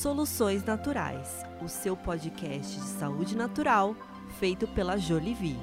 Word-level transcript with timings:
Soluções 0.00 0.64
Naturais, 0.64 1.44
o 1.62 1.68
seu 1.68 1.94
podcast 1.94 2.74
de 2.74 2.86
saúde 2.86 3.36
natural 3.36 3.94
feito 4.38 4.66
pela 4.66 4.96
Jolivie. 4.96 5.58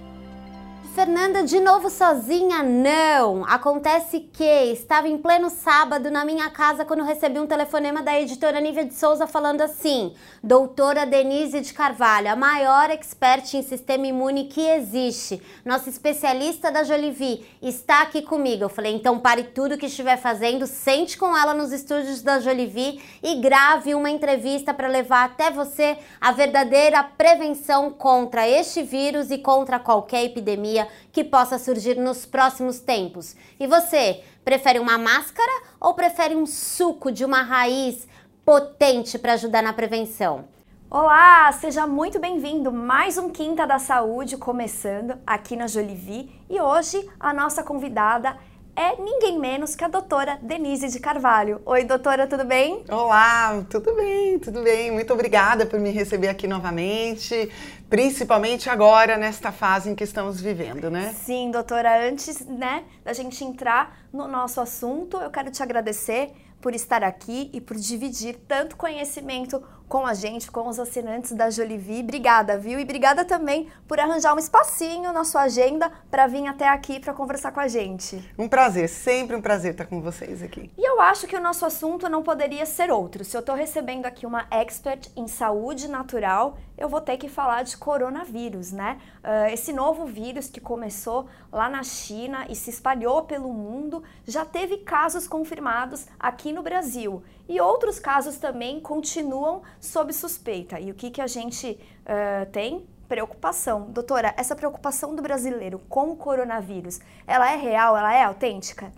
Fernanda 0.94 1.44
de 1.44 1.60
novo 1.60 1.90
sozinha? 1.90 2.64
Não! 2.64 3.46
Acontece 3.46 4.20
que 4.20 4.44
estava 4.72 5.08
em 5.08 5.18
pleno 5.18 5.50
sábado 5.50 6.10
na 6.10 6.26
minha 6.26 6.50
casa 6.50 6.86
quando 6.86 7.04
recebi 7.04 7.40
um 7.40 7.48
telefonema 7.48 8.02
da 8.02 8.20
editora 8.20 8.60
Nívia 8.60 8.86
de 8.86 8.94
Souza 8.94 9.28
falando 9.28 9.62
assim: 9.62 10.14
Doutora 10.44 11.06
Denise 11.06 11.62
de 11.62 11.74
Carvalho, 11.74 12.32
a 12.32 12.36
maior 12.36 12.90
expert 12.90 13.54
em 13.54 13.62
sistema 13.62 14.08
imune 14.08 14.46
que 14.46 14.62
existe, 14.62 15.42
nossa 15.64 15.90
especialista 15.90 16.72
da 16.72 16.84
Jolivie, 16.84 17.46
está 17.62 18.02
aqui 18.02 18.22
comigo. 18.22 18.64
Eu 18.64 18.70
falei: 18.70 18.94
então 18.94 19.20
pare 19.20 19.44
tudo 19.44 19.78
que 19.78 19.86
estiver 19.86 20.18
fazendo, 20.18 20.68
sente 20.68 21.18
com 21.18 21.36
ela 21.36 21.54
nos 21.54 21.72
estúdios 21.72 22.22
da 22.22 22.40
Jolivie 22.40 23.02
e 23.24 23.36
grave 23.36 23.96
uma 23.96 24.10
entrevista 24.10 24.74
para 24.74 24.88
levar 24.88 25.26
até 25.26 25.52
você 25.52 25.98
a 26.20 26.32
verdadeira 26.32 27.04
prevenção 27.04 27.90
contra 27.92 28.48
este 28.48 28.84
vírus 28.84 29.32
e 29.32 29.38
contra 29.38 29.80
qualquer 29.80 30.24
epidemia 30.26 30.77
que 31.12 31.24
possa 31.24 31.58
surgir 31.58 31.96
nos 31.96 32.26
próximos 32.26 32.80
tempos. 32.82 33.36
E 33.58 33.66
você, 33.66 34.22
prefere 34.44 34.80
uma 34.80 34.98
máscara 34.98 35.52
ou 35.80 35.94
prefere 35.94 36.36
um 36.36 36.46
suco 36.46 37.12
de 37.12 37.24
uma 37.24 37.42
raiz 37.42 38.08
potente 38.44 39.18
para 39.18 39.34
ajudar 39.34 39.64
na 39.64 39.74
prevenção? 39.74 40.46
Olá, 40.90 41.52
seja 41.52 41.86
muito 41.86 42.18
bem-vindo. 42.18 42.72
Mais 42.72 43.18
um 43.18 43.30
Quinta 43.30 43.68
da 43.68 43.78
Saúde 43.78 44.38
começando 44.38 45.18
aqui 45.28 45.56
na 45.58 45.68
Jolivie 45.68 46.32
e 46.50 46.62
hoje 46.62 47.10
a 47.20 47.34
nossa 47.34 47.62
convidada 47.62 48.30
é 48.30 48.57
ninguém 49.00 49.40
menos 49.40 49.76
que 49.76 49.84
a 49.84 49.88
doutora 49.88 50.38
Denise 50.42 50.88
de 50.90 51.00
Carvalho. 51.00 51.60
Oi, 51.66 51.84
doutora, 51.84 52.28
tudo 52.28 52.46
bem? 52.46 52.84
Olá, 52.90 53.66
tudo 53.70 53.96
bem, 53.96 54.38
tudo 54.38 54.62
bem. 54.62 54.92
Muito 54.92 55.12
obrigada 55.12 55.66
por 55.66 55.80
me 55.80 55.90
receber 55.90 56.28
aqui 56.28 56.48
novamente, 56.48 57.50
principalmente 57.90 58.70
agora 58.70 59.18
nesta 59.18 59.52
fase 59.52 59.90
em 59.90 59.96
que 59.96 60.04
estamos 60.04 60.40
vivendo, 60.40 60.92
né? 60.92 61.12
Sim, 61.14 61.50
doutora, 61.50 62.08
antes, 62.08 62.46
né, 62.46 62.84
da 63.04 63.14
gente 63.14 63.44
entrar 63.44 63.98
no 64.14 64.28
nosso 64.28 64.62
assunto, 64.62 65.18
eu 65.18 65.32
quero 65.32 65.50
te 65.50 65.64
agradecer 65.64 66.32
por 66.62 66.76
estar 66.76 67.04
aqui 67.04 67.50
e 67.54 67.62
por 67.62 67.78
dividir 67.78 68.36
tanto 68.48 68.76
conhecimento 68.76 69.62
com 69.88 70.06
a 70.06 70.14
gente, 70.14 70.52
com 70.52 70.68
os 70.68 70.80
assinantes 70.80 71.32
da 71.32 71.50
Jolivie. 71.50 72.02
Obrigada, 72.02 72.58
viu? 72.58 72.80
E 72.80 72.84
obrigada 72.84 73.24
também 73.24 73.70
por 73.88 74.00
arranjar 74.00 74.34
um 74.34 74.40
espacinho 74.40 75.14
na 75.14 75.24
sua 75.24 75.44
agenda 75.44 75.92
para 76.12 76.28
vir 76.28 76.46
até 76.48 76.68
aqui 76.68 77.00
para 77.00 77.14
conversar 77.14 77.52
com 77.52 77.60
a 77.60 77.68
gente. 77.68 78.24
Um 78.38 78.50
prazer, 78.50 78.90
sempre 78.90 79.36
um 79.36 79.42
prazer 79.42 79.72
estar 79.72 79.86
com 79.86 80.02
vocês 80.02 80.44
aqui. 80.44 80.70
E 80.78 80.88
eu 80.88 81.00
acho 81.00 81.28
que 81.28 81.36
o 81.36 81.42
nosso 81.42 81.66
assunto 81.66 82.10
não 82.10 82.22
poderia 82.22 82.66
ser 82.66 82.92
outro. 82.92 83.24
Se 83.24 83.36
eu 83.36 83.42
estou 83.42 83.56
recebendo 83.56 84.06
aqui 84.06 84.26
uma 84.26 84.46
expert 84.52 85.10
em 85.16 85.28
saúde 85.28 85.88
natural, 85.88 86.58
eu 86.78 86.88
vou 86.88 87.02
ter 87.02 87.18
que 87.18 87.28
falar 87.28 87.64
de 87.64 87.76
coronavírus, 87.76 88.72
né? 88.72 89.00
Uh, 89.24 89.52
esse 89.52 89.74
novo 89.74 90.06
vírus 90.06 90.48
que 90.50 90.60
começou 90.60 91.28
lá 91.52 91.70
na 91.70 91.84
China 91.84 92.46
e 92.50 92.56
se 92.56 92.70
espalhou 92.70 93.24
pelo 93.24 93.52
mundo 93.52 94.04
já 94.26 94.46
teve 94.46 94.78
casos 94.78 95.28
confirmados 95.28 96.06
aqui 96.20 96.54
no 96.54 96.62
Brasil. 96.62 97.24
E 97.50 97.62
outros 97.62 97.98
casos 97.98 98.38
também 98.38 98.80
continuam 98.80 99.62
sob 99.80 100.14
suspeita. 100.14 100.80
E 100.80 100.92
o 100.92 100.94
que, 100.94 101.10
que 101.10 101.22
a 101.22 101.28
gente 101.28 101.80
uh, 102.04 102.46
tem? 102.52 102.86
Preocupação. 103.08 103.90
Doutora, 103.90 104.34
essa 104.38 104.56
preocupação 104.56 105.16
do 105.16 105.22
brasileiro 105.22 105.80
com 105.88 106.12
o 106.12 106.16
coronavírus, 106.16 107.00
ela 107.26 107.52
é 107.52 107.56
real, 107.56 107.96
ela 107.96 108.14
é 108.14 108.24
autêntica? 108.24 108.92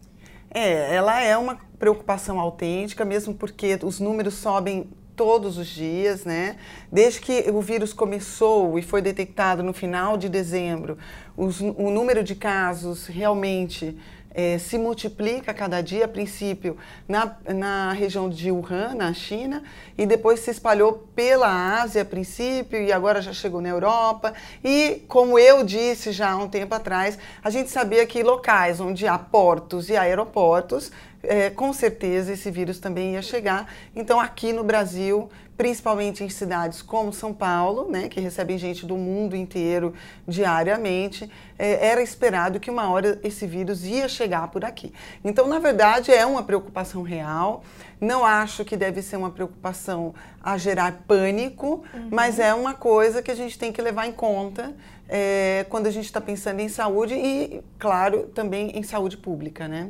É, 0.51 0.95
ela 0.95 1.21
é 1.21 1.37
uma 1.37 1.59
preocupação 1.77 2.39
autêntica, 2.39 3.05
mesmo 3.05 3.35
porque 3.35 3.79
os 3.83 3.99
números 3.99 4.33
sobem 4.33 4.89
todos 5.15 5.57
os 5.57 5.67
dias, 5.67 6.23
né? 6.23 6.55
Desde 6.89 7.19
que 7.19 7.51
o 7.51 7.61
vírus 7.61 7.91
começou 7.91 8.79
e 8.79 8.81
foi 8.81 9.01
detectado 9.01 9.61
no 9.61 9.73
final 9.73 10.15
de 10.15 10.29
dezembro, 10.29 10.97
os, 11.35 11.59
o 11.59 11.91
número 11.91 12.23
de 12.23 12.35
casos 12.35 13.05
realmente 13.05 13.97
é, 14.39 14.57
se 14.57 14.77
multiplica 14.77 15.53
cada 15.53 15.81
dia, 15.81 16.05
a 16.05 16.07
princípio 16.07 16.77
na, 17.07 17.35
na 17.53 17.91
região 17.91 18.29
de 18.29 18.49
Wuhan, 18.49 18.95
na 18.95 19.13
China, 19.13 19.61
e 19.97 20.05
depois 20.05 20.39
se 20.39 20.49
espalhou 20.49 20.93
pela 21.13 21.81
Ásia 21.81 22.03
a 22.03 22.05
princípio, 22.05 22.81
e 22.81 22.89
agora 22.89 23.21
já 23.21 23.33
chegou 23.33 23.59
na 23.59 23.67
Europa. 23.67 24.33
E, 24.63 25.03
como 25.09 25.37
eu 25.37 25.63
disse 25.63 26.13
já 26.13 26.31
há 26.31 26.37
um 26.37 26.47
tempo 26.47 26.73
atrás, 26.73 27.19
a 27.43 27.49
gente 27.49 27.69
sabia 27.69 28.05
que 28.05 28.23
locais 28.23 28.79
onde 28.79 29.05
há 29.05 29.17
portos 29.17 29.89
e 29.89 29.97
aeroportos, 29.97 30.89
é, 31.23 31.49
com 31.49 31.73
certeza 31.73 32.33
esse 32.33 32.49
vírus 32.49 32.79
também 32.79 33.13
ia 33.13 33.21
chegar. 33.21 33.71
Então, 33.95 34.19
aqui 34.19 34.53
no 34.53 34.63
Brasil, 34.63 35.29
principalmente 35.57 36.23
em 36.23 36.29
cidades 36.29 36.81
como 36.81 37.11
São 37.11 37.33
Paulo, 37.33 37.91
né, 37.91 38.07
que 38.07 38.21
recebem 38.21 38.57
gente 38.57 38.85
do 38.85 38.95
mundo 38.95 39.35
inteiro 39.35 39.93
diariamente, 40.25 41.29
é, 41.57 41.87
era 41.87 42.01
esperado 42.01 42.59
que 42.59 42.71
uma 42.71 42.89
hora 42.89 43.19
esse 43.23 43.45
vírus 43.45 43.83
ia 43.83 44.07
chegar 44.07 44.47
por 44.47 44.63
aqui. 44.63 44.93
Então, 45.23 45.47
na 45.47 45.59
verdade, 45.59 46.11
é 46.11 46.25
uma 46.25 46.43
preocupação 46.43 47.01
real. 47.01 47.63
Não 47.99 48.23
acho 48.23 48.63
que 48.63 48.77
deve 48.77 49.01
ser 49.01 49.17
uma 49.17 49.31
preocupação 49.31 50.13
a 50.41 50.57
gerar 50.57 51.03
pânico, 51.05 51.83
uhum. 51.93 52.07
mas 52.09 52.39
é 52.39 52.53
uma 52.53 52.73
coisa 52.73 53.21
que 53.21 53.29
a 53.29 53.35
gente 53.35 53.59
tem 53.59 53.73
que 53.73 53.81
levar 53.81 54.07
em 54.07 54.13
conta 54.13 54.73
é, 55.09 55.65
quando 55.67 55.87
a 55.87 55.91
gente 55.91 56.05
está 56.05 56.21
pensando 56.21 56.61
em 56.61 56.69
saúde 56.69 57.15
e, 57.15 57.61
claro, 57.77 58.27
também 58.27 58.77
em 58.77 58.83
saúde 58.83 59.17
pública, 59.17 59.67
né? 59.67 59.89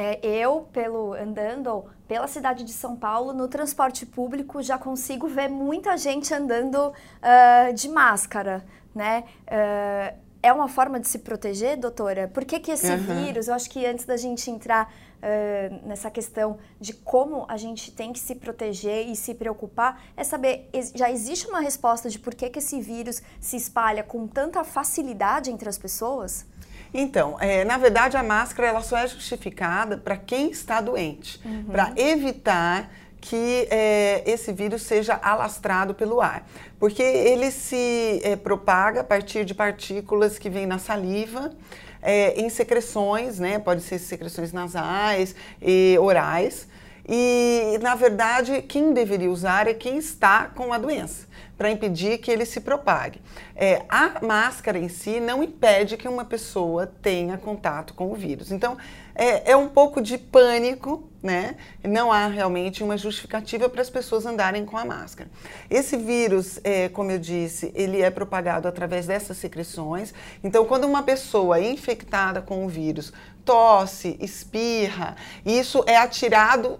É, 0.00 0.20
eu, 0.24 0.60
pelo 0.72 1.12
andando 1.12 1.86
pela 2.06 2.28
cidade 2.28 2.62
de 2.62 2.72
São 2.72 2.94
Paulo, 2.94 3.32
no 3.32 3.48
transporte 3.48 4.06
público, 4.06 4.62
já 4.62 4.78
consigo 4.78 5.26
ver 5.26 5.48
muita 5.48 5.96
gente 5.96 6.32
andando 6.32 6.76
uh, 6.76 7.74
de 7.74 7.88
máscara, 7.88 8.64
né? 8.94 9.24
Uh, 9.42 10.16
é 10.40 10.52
uma 10.52 10.68
forma 10.68 11.00
de 11.00 11.08
se 11.08 11.18
proteger, 11.18 11.76
doutora? 11.76 12.28
Por 12.28 12.44
que, 12.44 12.60
que 12.60 12.70
esse 12.70 12.88
uhum. 12.88 13.24
vírus, 13.24 13.48
eu 13.48 13.54
acho 13.54 13.68
que 13.68 13.84
antes 13.84 14.04
da 14.04 14.16
gente 14.16 14.48
entrar 14.48 14.88
uh, 14.88 15.88
nessa 15.88 16.12
questão 16.12 16.58
de 16.80 16.92
como 16.94 17.44
a 17.48 17.56
gente 17.56 17.90
tem 17.90 18.12
que 18.12 18.20
se 18.20 18.36
proteger 18.36 19.08
e 19.08 19.16
se 19.16 19.34
preocupar, 19.34 20.00
é 20.16 20.22
saber, 20.22 20.70
já 20.94 21.10
existe 21.10 21.48
uma 21.48 21.58
resposta 21.58 22.08
de 22.08 22.20
por 22.20 22.36
que, 22.36 22.48
que 22.48 22.60
esse 22.60 22.80
vírus 22.80 23.20
se 23.40 23.56
espalha 23.56 24.04
com 24.04 24.28
tanta 24.28 24.62
facilidade 24.62 25.50
entre 25.50 25.68
as 25.68 25.76
pessoas? 25.76 26.46
Então, 26.92 27.36
é, 27.40 27.64
na 27.64 27.76
verdade, 27.76 28.16
a 28.16 28.22
máscara 28.22 28.68
ela 28.68 28.82
só 28.82 28.98
é 28.98 29.06
justificada 29.06 29.98
para 29.98 30.16
quem 30.16 30.50
está 30.50 30.80
doente, 30.80 31.40
uhum. 31.44 31.64
para 31.64 31.92
evitar 31.96 32.90
que 33.20 33.66
é, 33.70 34.22
esse 34.26 34.52
vírus 34.52 34.82
seja 34.82 35.18
alastrado 35.20 35.92
pelo 35.94 36.20
ar, 36.20 36.46
porque 36.78 37.02
ele 37.02 37.50
se 37.50 38.20
é, 38.22 38.36
propaga 38.36 39.00
a 39.00 39.04
partir 39.04 39.44
de 39.44 39.54
partículas 39.54 40.38
que 40.38 40.48
vêm 40.48 40.66
na 40.66 40.78
saliva, 40.78 41.52
é, 42.00 42.40
em 42.40 42.48
secreções, 42.48 43.38
né? 43.38 43.58
Pode 43.58 43.82
ser 43.82 43.98
secreções 43.98 44.52
nasais 44.52 45.34
e 45.60 45.96
orais. 46.00 46.68
E, 47.08 47.78
na 47.80 47.94
verdade, 47.94 48.60
quem 48.62 48.92
deveria 48.92 49.30
usar 49.30 49.66
é 49.66 49.72
quem 49.72 49.96
está 49.96 50.46
com 50.46 50.72
a 50.72 50.78
doença 50.78 51.26
para 51.58 51.72
impedir 51.72 52.18
que 52.18 52.30
ele 52.30 52.46
se 52.46 52.60
propague. 52.60 53.20
É, 53.56 53.82
a 53.88 54.24
máscara 54.24 54.78
em 54.78 54.88
si 54.88 55.18
não 55.18 55.42
impede 55.42 55.96
que 55.96 56.06
uma 56.06 56.24
pessoa 56.24 56.86
tenha 56.86 57.36
contato 57.36 57.94
com 57.94 58.12
o 58.12 58.14
vírus. 58.14 58.52
Então, 58.52 58.78
é, 59.12 59.50
é 59.50 59.56
um 59.56 59.68
pouco 59.68 60.00
de 60.00 60.16
pânico, 60.16 61.10
né? 61.20 61.56
Não 61.82 62.12
há 62.12 62.28
realmente 62.28 62.84
uma 62.84 62.96
justificativa 62.96 63.68
para 63.68 63.82
as 63.82 63.90
pessoas 63.90 64.24
andarem 64.24 64.64
com 64.64 64.78
a 64.78 64.84
máscara. 64.84 65.28
Esse 65.68 65.96
vírus, 65.96 66.60
é, 66.62 66.88
como 66.90 67.10
eu 67.10 67.18
disse, 67.18 67.72
ele 67.74 68.00
é 68.00 68.10
propagado 68.10 68.68
através 68.68 69.06
dessas 69.06 69.36
secreções. 69.36 70.14
Então, 70.44 70.64
quando 70.64 70.84
uma 70.84 71.02
pessoa 71.02 71.58
é 71.58 71.68
infectada 71.68 72.40
com 72.40 72.64
o 72.64 72.68
vírus 72.68 73.12
tosse, 73.44 74.16
espirra, 74.20 75.16
isso 75.44 75.82
é 75.88 75.96
atirado 75.96 76.78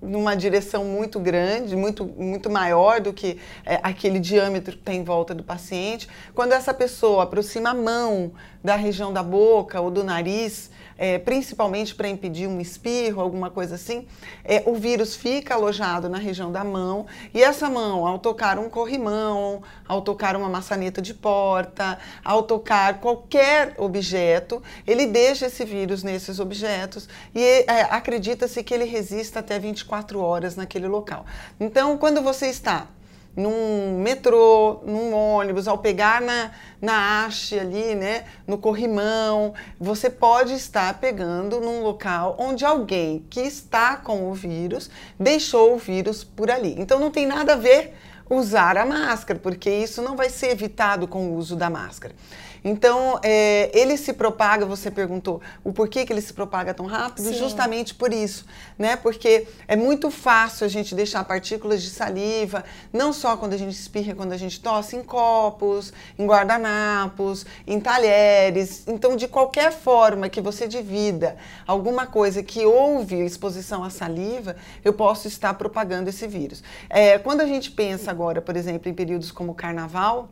numa 0.00 0.34
direção 0.34 0.84
muito 0.84 1.18
grande, 1.18 1.74
muito, 1.74 2.04
muito 2.04 2.48
maior 2.50 3.00
do 3.00 3.12
que 3.12 3.38
é, 3.64 3.80
aquele 3.82 4.18
diâmetro 4.18 4.72
que 4.72 4.82
está 4.82 4.92
em 4.92 5.04
volta 5.04 5.34
do 5.34 5.42
paciente. 5.42 6.08
Quando 6.34 6.52
essa 6.52 6.72
pessoa 6.72 7.24
aproxima 7.24 7.70
a 7.70 7.74
mão 7.74 8.32
da 8.62 8.76
região 8.76 9.12
da 9.12 9.22
boca 9.22 9.80
ou 9.80 9.90
do 9.90 10.02
nariz, 10.02 10.70
é, 10.98 11.16
principalmente 11.16 11.94
para 11.94 12.08
impedir 12.08 12.48
um 12.48 12.60
espirro, 12.60 13.22
alguma 13.22 13.50
coisa 13.50 13.76
assim, 13.76 14.06
é, 14.44 14.64
o 14.66 14.74
vírus 14.74 15.14
fica 15.14 15.54
alojado 15.54 16.08
na 16.08 16.18
região 16.18 16.50
da 16.50 16.64
mão 16.64 17.06
e 17.32 17.42
essa 17.42 17.70
mão, 17.70 18.04
ao 18.04 18.18
tocar 18.18 18.58
um 18.58 18.68
corrimão, 18.68 19.62
ao 19.86 20.02
tocar 20.02 20.34
uma 20.34 20.48
maçaneta 20.48 21.00
de 21.00 21.14
porta, 21.14 21.98
ao 22.24 22.42
tocar 22.42 23.00
qualquer 23.00 23.74
objeto, 23.78 24.60
ele 24.84 25.06
deixa 25.06 25.46
esse 25.46 25.64
vírus 25.64 26.02
nesses 26.02 26.40
objetos 26.40 27.08
e 27.32 27.64
é, 27.68 27.82
acredita-se 27.90 28.62
que 28.64 28.74
ele 28.74 28.84
resista 28.84 29.38
até 29.38 29.58
24 29.58 30.20
horas 30.20 30.56
naquele 30.56 30.88
local. 30.88 31.24
Então, 31.60 31.96
quando 31.96 32.20
você 32.20 32.46
está 32.46 32.88
num 33.36 34.00
metrô, 34.00 34.80
num 34.84 35.14
ônibus, 35.14 35.68
ao 35.68 35.78
pegar 35.78 36.20
na, 36.20 36.50
na 36.80 37.24
haste 37.24 37.58
ali, 37.58 37.94
né, 37.94 38.24
no 38.46 38.58
corrimão, 38.58 39.54
você 39.78 40.10
pode 40.10 40.54
estar 40.54 40.98
pegando 40.98 41.60
num 41.60 41.82
local 41.82 42.36
onde 42.38 42.64
alguém 42.64 43.24
que 43.30 43.40
está 43.40 43.96
com 43.96 44.30
o 44.30 44.34
vírus 44.34 44.90
deixou 45.18 45.74
o 45.74 45.78
vírus 45.78 46.24
por 46.24 46.50
ali. 46.50 46.74
Então 46.78 46.98
não 46.98 47.10
tem 47.10 47.26
nada 47.26 47.52
a 47.52 47.56
ver 47.56 47.94
usar 48.30 48.76
a 48.76 48.84
máscara, 48.84 49.38
porque 49.38 49.70
isso 49.70 50.02
não 50.02 50.16
vai 50.16 50.28
ser 50.28 50.50
evitado 50.50 51.08
com 51.08 51.28
o 51.28 51.36
uso 51.36 51.56
da 51.56 51.70
máscara. 51.70 52.14
Então, 52.64 53.18
é, 53.22 53.70
ele 53.72 53.96
se 53.96 54.12
propaga, 54.12 54.66
você 54.66 54.90
perguntou 54.90 55.40
o 55.64 55.72
porquê 55.72 56.04
que 56.04 56.12
ele 56.12 56.20
se 56.20 56.32
propaga 56.32 56.74
tão 56.74 56.86
rápido, 56.86 57.28
Sim. 57.28 57.34
justamente 57.34 57.94
por 57.94 58.12
isso, 58.12 58.44
né? 58.78 58.96
Porque 58.96 59.46
é 59.66 59.76
muito 59.76 60.10
fácil 60.10 60.64
a 60.64 60.68
gente 60.68 60.94
deixar 60.94 61.24
partículas 61.24 61.82
de 61.82 61.90
saliva, 61.90 62.64
não 62.92 63.12
só 63.12 63.36
quando 63.36 63.52
a 63.52 63.56
gente 63.56 63.72
espirra, 63.72 64.14
quando 64.14 64.32
a 64.32 64.36
gente 64.36 64.60
tosse, 64.60 64.96
em 64.96 65.02
copos, 65.02 65.92
em 66.18 66.26
guardanapos, 66.26 67.46
em 67.66 67.80
talheres. 67.80 68.84
Então, 68.86 69.16
de 69.16 69.28
qualquer 69.28 69.72
forma 69.72 70.28
que 70.28 70.40
você 70.40 70.66
divida 70.66 71.36
alguma 71.66 72.06
coisa 72.06 72.42
que 72.42 72.64
houve 72.64 73.24
exposição 73.24 73.84
à 73.84 73.90
saliva, 73.90 74.56
eu 74.84 74.92
posso 74.92 75.28
estar 75.28 75.54
propagando 75.54 76.08
esse 76.08 76.26
vírus. 76.26 76.62
É, 76.88 77.18
quando 77.18 77.40
a 77.40 77.46
gente 77.46 77.70
pensa 77.70 78.10
agora, 78.10 78.40
por 78.40 78.56
exemplo, 78.56 78.88
em 78.88 78.94
períodos 78.94 79.30
como 79.30 79.52
o 79.52 79.54
carnaval, 79.54 80.28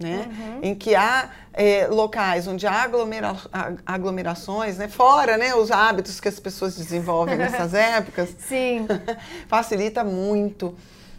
né? 0.00 0.26
Uhum. 0.28 0.58
Em 0.62 0.74
que 0.74 0.94
há 0.94 1.30
é, 1.52 1.86
locais 1.86 2.46
onde 2.46 2.66
há 2.66 2.82
aglomera 2.82 3.36
aglomerações, 3.84 4.78
né? 4.78 4.88
fora 4.88 5.36
né, 5.36 5.54
os 5.54 5.70
hábitos 5.70 6.18
que 6.18 6.28
as 6.28 6.40
pessoas 6.40 6.76
desenvolvem 6.76 7.36
nessas 7.36 7.74
épocas, 7.74 8.34
Sim. 8.38 8.88
facilita 9.46 10.02
muito 10.02 10.74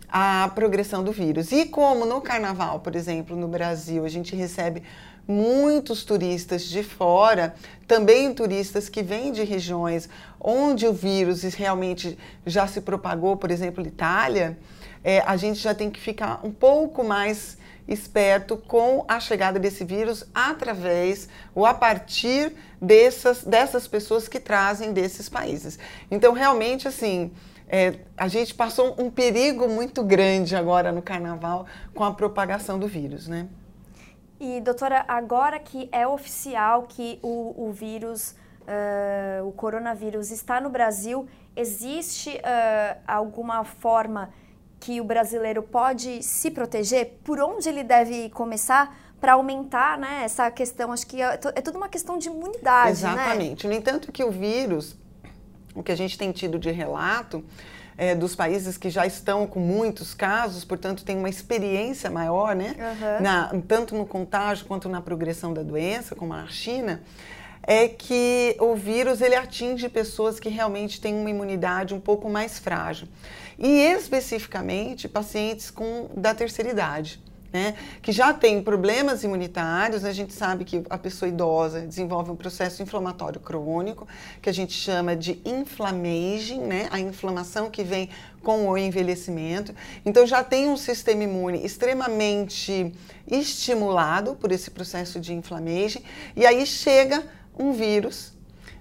a 0.10 0.52
progressão 0.54 1.04
do 1.04 1.12
vírus. 1.12 1.52
E 1.52 1.66
como 1.66 2.06
no 2.06 2.20
carnaval, 2.20 2.80
por 2.80 2.96
exemplo, 2.96 3.36
no 3.36 3.48
Brasil, 3.48 4.04
a 4.04 4.10
gente 4.10 4.36
recebe 4.36 4.84
muitos 5.28 6.04
turistas 6.04 6.64
de 6.64 6.84
fora, 6.84 7.56
também 7.88 8.34
turistas 8.34 8.90
que 8.90 9.02
vêm 9.02 9.32
de 9.32 9.44
regiões 9.44 10.10
onde 10.40 10.88
o 10.88 10.94
vírus 10.94 11.44
realmente 11.54 12.18
já 12.46 12.68
se 12.68 12.82
propagou, 12.82 13.38
por 13.38 13.52
exemplo, 13.52 13.86
Itália, 13.86 14.58
é, 15.04 15.20
a 15.20 15.38
gente 15.38 15.60
já 15.60 15.74
tem 15.74 15.90
que 15.90 16.00
ficar 16.00 16.42
um 16.44 16.52
pouco 16.52 17.04
mais 17.04 17.58
esperto 17.92 18.58
com 18.58 19.06
a 19.08 19.20
chegada 19.20 19.60
desse 19.60 19.84
vírus 19.84 20.26
através 20.34 21.28
ou 21.54 21.66
a 21.66 21.74
partir 21.74 22.54
dessas, 22.82 23.44
dessas 23.44 23.88
pessoas 23.88 24.28
que 24.28 24.40
trazem 24.40 24.94
desses 24.94 25.28
países. 25.28 25.78
Então, 26.10 26.34
realmente, 26.34 26.88
assim, 26.88 27.32
é, 27.68 28.00
a 28.18 28.28
gente 28.28 28.54
passou 28.54 28.96
um 28.98 29.10
perigo 29.10 29.68
muito 29.68 30.04
grande 30.04 30.56
agora 30.56 30.92
no 30.92 31.02
carnaval 31.02 31.66
com 31.94 32.04
a 32.04 32.14
propagação 32.14 32.78
do 32.78 32.88
vírus, 32.88 33.28
né? 33.28 33.48
E, 34.40 34.60
doutora, 34.60 35.06
agora 35.08 35.60
que 35.60 35.88
é 35.92 36.08
oficial 36.08 36.84
que 36.84 37.20
o, 37.22 37.68
o 37.68 37.72
vírus, 37.72 38.36
uh, 38.62 39.48
o 39.48 39.52
coronavírus 39.52 40.32
está 40.32 40.60
no 40.60 40.70
Brasil, 40.70 41.28
existe 41.56 42.30
uh, 42.38 43.00
alguma 43.08 43.64
forma 43.64 44.34
que 44.82 45.00
o 45.00 45.04
brasileiro 45.04 45.62
pode 45.62 46.24
se 46.24 46.50
proteger? 46.50 47.20
Por 47.24 47.40
onde 47.40 47.70
ele 47.70 47.84
deve 47.84 48.30
começar 48.32 48.98
para 49.22 49.34
aumentar 49.34 49.98
né, 49.98 50.24
essa 50.26 50.50
questão? 50.50 50.92
Acho 50.92 51.06
que 51.06 51.22
é, 51.22 51.40
é 51.56 51.62
tudo 51.62 51.78
uma 51.78 51.88
questão 51.88 52.18
de 52.18 52.28
imunidade. 52.28 52.86
Né? 52.86 52.92
Exatamente. 52.92 53.68
Né? 53.68 53.74
No 53.74 53.80
entanto, 53.80 54.12
que 54.12 54.24
o 54.24 54.32
vírus, 54.32 54.98
o 55.76 55.84
que 55.84 55.92
a 55.92 55.96
gente 55.96 56.18
tem 56.18 56.32
tido 56.32 56.58
de 56.58 56.72
relato, 56.72 57.46
é, 57.96 58.16
dos 58.16 58.36
países 58.36 58.76
que 58.76 58.90
já 58.90 59.06
estão 59.06 59.46
com 59.46 59.60
muitos 59.60 60.16
casos, 60.16 60.66
portanto, 60.66 61.06
tem 61.06 61.16
uma 61.16 61.30
experiência 61.30 62.10
maior, 62.10 62.56
né? 62.56 62.76
Uhum. 62.80 63.24
Na, 63.24 63.52
tanto 63.68 63.94
no 63.96 64.08
contágio 64.08 64.66
quanto 64.66 64.90
na 64.90 65.00
progressão 65.00 65.54
da 65.54 65.62
doença, 65.62 66.16
como 66.16 66.34
a 66.34 66.48
China, 66.48 67.04
é 67.64 67.88
que 67.88 68.56
o 68.60 68.76
vírus 68.76 69.22
ele 69.22 69.36
atinge 69.36 69.88
pessoas 69.90 70.40
que 70.40 70.50
realmente 70.50 71.00
têm 71.00 71.14
uma 71.14 71.30
imunidade 71.30 71.94
um 71.94 72.00
pouco 72.00 72.30
mais 72.30 72.58
frágil 72.58 73.08
e 73.58 73.68
especificamente 73.68 75.08
pacientes 75.08 75.70
com 75.70 76.10
da 76.16 76.34
terceira 76.34 76.72
idade. 76.72 77.22
Né, 77.54 77.76
que 78.02 78.14
já 78.14 78.34
tem 78.34 78.64
problemas 78.64 79.26
imunitários, 79.26 80.04
né, 80.04 80.10
a 80.10 80.14
gente 80.14 80.32
sabe 80.32 80.64
que 80.64 80.84
a 80.90 80.98
pessoa 80.98 81.28
idosa 81.28 81.82
desenvolve 81.82 82.32
um 82.32 82.36
processo 82.38 82.82
inflamatório 82.82 83.42
crônico, 83.42 84.08
que 84.42 84.50
a 84.50 84.54
gente 84.54 84.72
chama 84.72 85.18
de 85.18 85.42
inflammaging, 85.44 86.62
né, 86.62 86.88
a 86.90 86.98
inflamação 86.98 87.70
que 87.70 87.84
vem 87.84 88.10
com 88.42 88.70
o 88.70 88.78
envelhecimento. 88.78 89.76
Então 90.06 90.26
já 90.26 90.46
tem 90.46 90.70
um 90.70 90.78
sistema 90.78 91.26
imune 91.26 91.62
extremamente 91.62 92.94
estimulado 93.30 94.34
por 94.36 94.50
esse 94.54 94.72
processo 94.72 95.20
de 95.20 95.34
inflammaging, 95.34 96.04
e 96.38 96.46
aí 96.46 96.66
chega 96.66 97.22
um 97.58 97.72
vírus, 97.74 98.34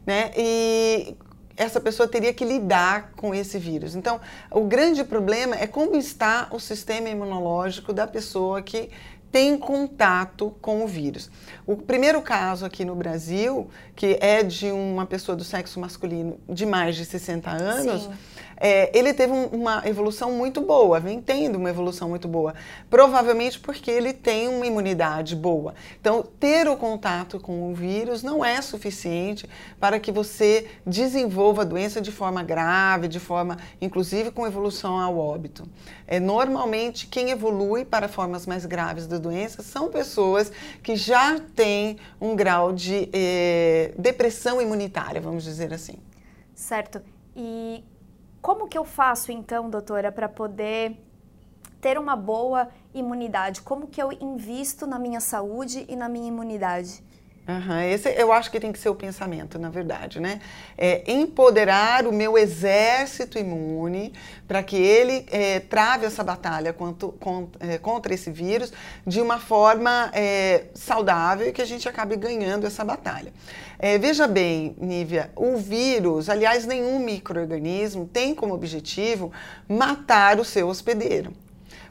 né, 0.07 0.31
e 0.37 1.17
essa 1.57 1.81
pessoa 1.81 2.09
teria 2.09 2.33
que 2.33 2.45
lidar 2.45 3.13
com 3.17 3.35
esse 3.35 3.59
vírus. 3.59 3.95
Então, 3.95 4.21
o 4.51 4.63
grande 4.63 5.05
problema 5.05 5.55
é 5.57 5.67
como 5.67 5.95
está 5.95 6.49
o 6.51 6.59
sistema 6.59 7.09
imunológico 7.09 7.93
da 7.93 8.07
pessoa 8.07 8.63
que 8.63 8.89
tem 9.31 9.57
contato 9.59 10.57
com 10.61 10.83
o 10.83 10.89
vírus. 10.89 11.31
O 11.67 11.77
primeiro 11.77 12.21
caso 12.23 12.65
aqui 12.65 12.85
no 12.85 12.97
Brasil, 12.97 13.69
que 13.95 14.19
é 14.21 14.43
de 14.43 14.73
uma 14.73 15.07
pessoa 15.07 15.37
do 15.37 15.45
sexo 15.45 15.79
masculino 15.79 16.41
de 16.49 16.67
mais 16.67 16.97
de 16.97 17.05
60 17.05 17.51
anos, 17.51 18.03
Sim 18.05 18.11
é, 18.61 18.97
ele 18.97 19.15
teve 19.15 19.33
um, 19.33 19.47
uma 19.47 19.83
evolução 19.89 20.33
muito 20.33 20.61
boa, 20.61 21.01
vem 21.01 21.21
tendo 21.21 21.57
uma 21.57 21.71
evolução 21.71 22.11
muito 22.11 22.29
boa. 22.29 22.55
Provavelmente 22.91 23.59
porque 23.59 23.91
ele 23.91 24.13
tem 24.13 24.49
uma 24.49 24.67
imunidade 24.67 25.35
boa. 25.35 25.75
Então, 25.99 26.23
ter 26.39 26.69
o 26.69 26.77
contato 26.77 27.41
com 27.41 27.71
o 27.71 27.75
vírus 27.75 28.23
não 28.23 28.45
é 28.45 28.61
suficiente 28.61 29.49
para 29.81 29.99
que 29.99 30.13
você 30.13 30.69
desenvolva 30.87 31.63
a 31.63 31.65
doença 31.65 32.03
de 32.03 32.13
forma 32.13 32.43
grave, 32.43 33.09
de 33.09 33.19
forma, 33.19 33.57
inclusive, 33.81 34.31
com 34.31 34.47
evolução 34.47 35.01
ao 35.01 35.17
óbito. 35.17 35.67
É, 36.07 36.21
normalmente, 36.21 37.07
quem 37.07 37.31
evolui 37.31 37.87
para 37.87 38.09
formas 38.09 38.47
mais 38.47 38.67
graves 38.67 39.07
da 39.07 39.17
doença 39.17 39.63
são 39.63 39.89
pessoas 39.89 40.53
que 40.83 40.97
já 40.97 41.41
têm 41.57 41.97
um 42.21 42.37
grau 42.37 42.73
de 42.73 43.09
eh, 43.13 43.95
depressão 43.97 44.61
imunitária, 44.61 45.21
vamos 45.21 45.45
dizer 45.45 45.73
assim. 45.73 45.95
Certo. 46.55 47.01
E 47.35 47.83
como 48.41 48.69
que 48.69 48.79
eu 48.79 48.85
faço 48.85 49.31
então, 49.31 49.69
doutora, 49.69 50.11
para 50.11 50.29
poder 50.29 50.97
ter 51.81 51.99
uma 51.99 52.17
boa 52.17 52.69
imunidade? 52.95 53.63
Como 53.63 53.87
que 53.87 54.03
eu 54.03 54.13
invisto 54.13 54.87
na 54.87 54.99
minha 54.99 55.21
saúde 55.21 55.85
e 55.89 55.97
na 55.97 56.09
minha 56.09 56.29
imunidade? 56.29 57.03
Uhum, 57.51 57.81
esse 57.81 58.09
eu 58.11 58.33
acho 58.33 58.49
que 58.49 58.61
tem 58.61 58.71
que 58.71 58.79
ser 58.79 58.91
o 58.91 58.95
pensamento, 58.95 59.59
na 59.59 59.71
verdade, 59.71 60.21
né? 60.21 60.41
É 60.79 61.03
empoderar 61.11 62.07
o 62.07 62.13
meu 62.13 62.39
exército 62.39 63.39
imune 63.39 64.13
para 64.47 64.63
que 64.63 64.77
ele 64.77 65.27
é, 65.33 65.59
trave 65.59 66.07
essa 66.07 66.23
batalha 66.23 66.73
quanto, 66.73 67.13
é, 67.59 67.77
contra 67.79 68.15
esse 68.15 68.31
vírus 68.31 68.73
de 69.05 69.21
uma 69.21 69.41
forma 69.41 70.13
é, 70.15 70.67
saudável 70.75 71.49
e 71.49 71.53
que 71.53 71.61
a 71.61 71.65
gente 71.65 71.89
acabe 71.89 72.15
ganhando 72.15 72.69
essa 72.69 72.85
batalha. 72.85 73.33
É, 73.81 73.99
veja 73.99 74.29
bem, 74.29 74.77
Nívia, 74.79 75.33
o 75.35 75.57
vírus, 75.57 76.29
aliás, 76.29 76.65
nenhum 76.67 77.01
microorganismo 77.01 78.07
tem 78.07 78.33
como 78.33 78.55
objetivo 78.55 79.33
matar 79.69 80.39
o 80.39 80.45
seu 80.45 80.69
hospedeiro 80.69 81.33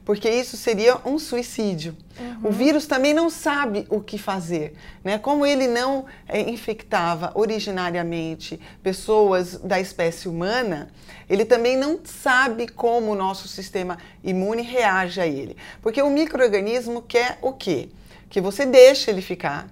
porque 0.10 0.28
isso 0.28 0.58
seria 0.58 0.98
um 1.06 1.20
suicídio. 1.20 1.96
Uhum. 2.20 2.50
O 2.50 2.51
vírus 2.51 2.88
também 2.88 3.13
não 3.13 3.30
sabe 3.30 3.86
o 3.92 4.01
que 4.01 4.18
fazer, 4.18 4.74
né? 5.04 5.20
Como 5.20 5.46
ele 5.46 5.68
não 5.68 6.08
é, 6.28 6.42
infectava 6.50 7.32
originariamente 7.36 8.60
pessoas 8.82 9.60
da 9.60 9.80
espécie 9.80 10.28
humana, 10.28 10.89
ele 11.30 11.46
também 11.46 11.78
não 11.78 12.00
sabe 12.04 12.68
como 12.68 13.12
o 13.12 13.16
nosso 13.16 13.48
sistema 13.48 14.00
imune 14.24 14.63
reage 14.63 15.22
a 15.22 15.28
ele. 15.28 15.56
Porque 15.80 16.01
o 16.01 16.10
microorganismo 16.10 17.04
quer 17.04 17.38
o 17.39 17.54
quê? 17.54 17.89
Que 18.32 18.42
você 18.42 18.66
deixe 18.66 19.12
ele 19.12 19.22
ficar 19.22 19.68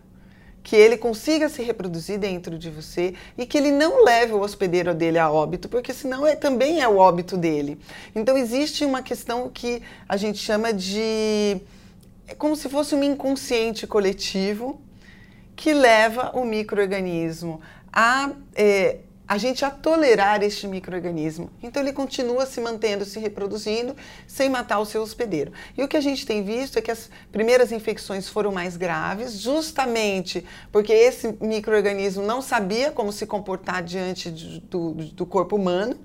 que 0.68 0.76
ele 0.76 0.98
consiga 0.98 1.48
se 1.48 1.64
reproduzir 1.64 2.20
dentro 2.20 2.60
de 2.60 2.70
você 2.70 3.14
e 3.38 3.46
que 3.46 3.58
ele 3.58 3.72
não 3.72 4.04
leve 4.04 4.34
o 4.34 4.42
hospedeiro 4.42 4.94
dele 4.94 5.18
a 5.18 5.32
óbito, 5.32 5.70
porque 5.70 5.94
senão 5.94 6.28
é, 6.28 6.36
também 6.36 6.82
é 6.82 6.88
o 6.90 6.98
óbito 6.98 7.38
dele. 7.38 7.80
Então 8.14 8.38
existe 8.38 8.84
uma 8.84 9.02
questão 9.02 9.50
que 9.50 9.82
a 10.10 10.18
gente 10.18 10.40
chama 10.40 10.74
de 10.74 11.62
é 12.28 12.36
como 12.38 12.54
se 12.54 12.68
fosse 12.68 12.94
um 12.94 13.02
inconsciente 13.02 13.88
coletivo 13.88 14.82
que 15.56 15.74
leva 15.74 16.32
o 16.34 16.44
microorganismo 16.44 17.62
a 17.90 18.32
é, 18.54 18.98
a 19.28 19.38
gente 19.38 19.66
a 19.66 19.70
tolerar 19.70 20.42
este 20.42 20.68
microorganismo. 20.68 21.52
Então 21.62 21.82
ele 21.82 21.92
continua 21.92 22.46
se 22.46 22.62
mantendo, 22.62 23.04
se 23.04 23.20
reproduzindo, 23.20 23.96
sem 24.26 24.50
matar 24.50 24.80
o 24.80 24.86
seu 24.86 25.02
hospedeiro. 25.02 25.52
E 25.78 25.84
o 25.84 25.88
que 25.88 25.98
a 25.98 26.02
gente 26.02 26.26
tem 26.26 26.44
visto 26.44 26.78
é 26.78 26.82
que 26.82 26.92
as 26.92 27.10
primeiras 27.32 27.72
infecções 27.72 28.30
foram 28.30 28.52
mais 28.52 28.78
graves, 28.78 29.34
justamente 29.34 30.46
porque 30.72 30.94
esse 30.94 31.38
microorganismo 31.42 32.24
não 32.24 32.42
sabia 32.42 32.92
como 32.92 33.12
se 33.12 33.26
comportar 33.26 33.84
diante 33.84 34.30
do, 34.30 34.94
do 34.94 35.26
corpo 35.26 35.56
humano. 35.56 35.98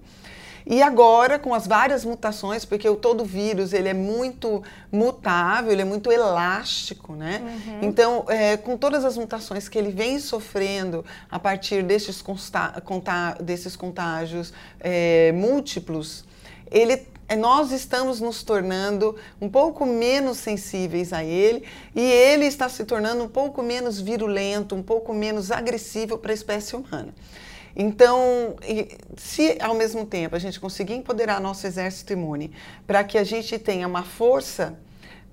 E 0.66 0.82
agora, 0.82 1.38
com 1.38 1.54
as 1.54 1.66
várias 1.66 2.04
mutações, 2.04 2.64
porque 2.64 2.88
o 2.88 2.96
todo 2.96 3.24
vírus 3.24 3.72
ele 3.72 3.88
é 3.88 3.94
muito 3.94 4.62
mutável, 4.90 5.72
ele 5.72 5.82
é 5.82 5.84
muito 5.84 6.10
elástico, 6.10 7.14
né? 7.14 7.42
Uhum. 7.42 7.78
Então, 7.82 8.24
é, 8.28 8.56
com 8.56 8.76
todas 8.76 9.04
as 9.04 9.16
mutações 9.16 9.68
que 9.68 9.78
ele 9.78 9.90
vem 9.90 10.18
sofrendo 10.18 11.04
a 11.30 11.38
partir 11.38 11.82
desses, 11.82 12.22
desses 13.40 13.76
contágios 13.76 14.52
é, 14.80 15.32
múltiplos, 15.32 16.24
ele 16.70 17.06
é, 17.32 17.36
nós 17.36 17.72
estamos 17.72 18.20
nos 18.20 18.42
tornando 18.42 19.16
um 19.40 19.48
pouco 19.48 19.86
menos 19.86 20.36
sensíveis 20.36 21.14
a 21.14 21.24
ele 21.24 21.64
e 21.94 22.00
ele 22.00 22.44
está 22.44 22.68
se 22.68 22.84
tornando 22.84 23.24
um 23.24 23.28
pouco 23.28 23.62
menos 23.62 23.98
virulento, 23.98 24.74
um 24.74 24.82
pouco 24.82 25.14
menos 25.14 25.50
agressivo 25.50 26.18
para 26.18 26.32
a 26.32 26.34
espécie 26.34 26.76
humana. 26.76 27.08
Então, 27.74 28.56
se 29.16 29.56
ao 29.60 29.74
mesmo 29.74 30.04
tempo 30.04 30.36
a 30.36 30.38
gente 30.38 30.60
conseguir 30.60 30.94
empoderar 30.94 31.40
nosso 31.40 31.66
exército 31.66 32.12
imune 32.12 32.52
para 32.86 33.02
que 33.02 33.16
a 33.16 33.24
gente 33.24 33.58
tenha 33.58 33.86
uma 33.86 34.02
força 34.02 34.78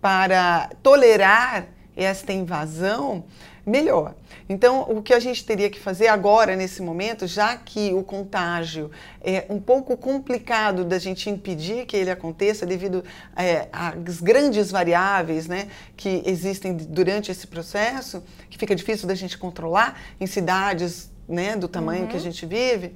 para 0.01 0.69
tolerar 0.81 1.67
esta 1.96 2.31
invasão, 2.31 3.25
melhor. 3.65 4.15
Então, 4.48 4.81
o 4.89 5.01
que 5.01 5.13
a 5.13 5.19
gente 5.19 5.46
teria 5.46 5.69
que 5.69 5.79
fazer 5.79 6.08
agora, 6.08 6.55
nesse 6.55 6.81
momento, 6.81 7.27
já 7.27 7.55
que 7.55 7.93
o 7.93 8.03
contágio 8.03 8.89
é 9.22 9.46
um 9.50 9.60
pouco 9.60 9.96
complicado 9.96 10.84
da 10.84 10.98
gente 10.98 11.29
impedir 11.29 11.86
que 11.86 11.96
ele 11.96 12.10
aconteça 12.10 12.65
devido 12.65 13.03
é, 13.36 13.67
às 13.72 14.19
grandes 14.22 14.72
variáveis 14.72 15.48
né, 15.48 15.67
que 15.96 16.24
existem 16.25 16.75
durante 16.75 17.31
esse 17.31 17.46
processo, 17.46 18.24
que 18.50 18.58
fica 18.58 18.75
difícil 18.75 19.08
da 19.08 19.15
gente 19.15 19.38
controlar 19.38 20.00
em 20.19 20.25
cidades 20.25 21.12
né, 21.29 21.55
do 21.55 21.67
tamanho 21.67 22.03
uhum. 22.03 22.07
que 22.07 22.17
a 22.17 22.19
gente 22.19 22.45
vive. 22.45 22.95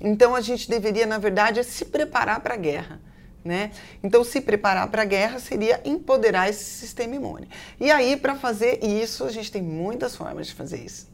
Então, 0.00 0.34
a 0.34 0.40
gente 0.40 0.70
deveria, 0.70 1.04
na 1.04 1.18
verdade, 1.18 1.62
se 1.64 1.84
preparar 1.84 2.40
para 2.40 2.54
a 2.54 2.56
guerra. 2.56 3.00
Né? 3.44 3.72
Então, 4.02 4.22
se 4.22 4.40
preparar 4.40 4.88
para 4.88 5.02
a 5.02 5.04
guerra 5.04 5.40
seria 5.40 5.80
empoderar 5.84 6.48
esse 6.48 6.64
sistema 6.64 7.16
imune. 7.16 7.48
E 7.80 7.90
aí, 7.90 8.16
para 8.16 8.36
fazer 8.36 8.84
isso, 8.84 9.24
a 9.24 9.32
gente 9.32 9.50
tem 9.50 9.60
muitas 9.60 10.14
formas 10.14 10.46
de 10.46 10.54
fazer 10.54 10.78
isso. 10.84 11.10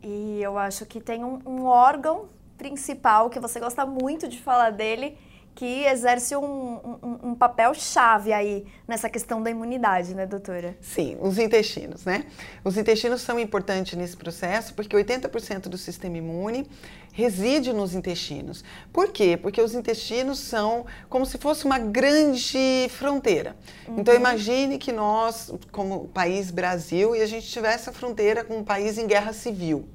E 0.00 0.40
eu 0.40 0.56
acho 0.56 0.86
que 0.86 1.00
tem 1.00 1.24
um, 1.24 1.40
um 1.44 1.64
órgão 1.64 2.28
principal 2.56 3.28
que 3.28 3.40
você 3.40 3.58
gosta 3.58 3.84
muito 3.84 4.28
de 4.28 4.40
falar 4.40 4.70
dele, 4.70 5.18
que 5.54 5.84
exerce 5.84 6.34
um, 6.34 6.44
um, 6.44 7.18
um, 7.30 7.34
papel 7.34 7.74
chave 7.74 8.32
aí 8.32 8.66
nessa 8.88 9.08
questão 9.08 9.42
da 9.42 9.50
imunidade, 9.50 10.14
né, 10.14 10.26
doutora? 10.26 10.76
Sim, 10.80 11.16
os 11.20 11.38
intestinos, 11.38 12.04
né? 12.04 12.24
Os 12.64 12.76
intestinos 12.78 13.20
são 13.20 13.38
importantes 13.38 13.96
nesse 13.96 14.16
processo 14.16 14.74
porque 14.74 14.96
80% 14.96 15.68
do 15.68 15.76
sistema 15.76 16.16
imune 16.16 16.66
reside 17.12 17.72
nos 17.72 17.94
intestinos. 17.94 18.64
Por 18.92 19.08
quê? 19.08 19.36
Porque 19.36 19.60
os 19.60 19.74
intestinos 19.74 20.38
são 20.38 20.86
como 21.08 21.26
se 21.26 21.36
fosse 21.36 21.66
uma 21.66 21.78
grande 21.78 22.88
fronteira. 22.88 23.54
Uhum. 23.86 24.00
Então 24.00 24.14
imagine 24.14 24.78
que 24.78 24.90
nós, 24.90 25.52
como 25.70 26.08
país 26.08 26.50
Brasil, 26.50 27.14
e 27.14 27.20
a 27.20 27.26
gente 27.26 27.46
tivesse 27.46 27.90
a 27.90 27.92
fronteira 27.92 28.42
com 28.42 28.58
um 28.58 28.64
país 28.64 28.96
em 28.96 29.06
guerra 29.06 29.32
civil 29.32 29.86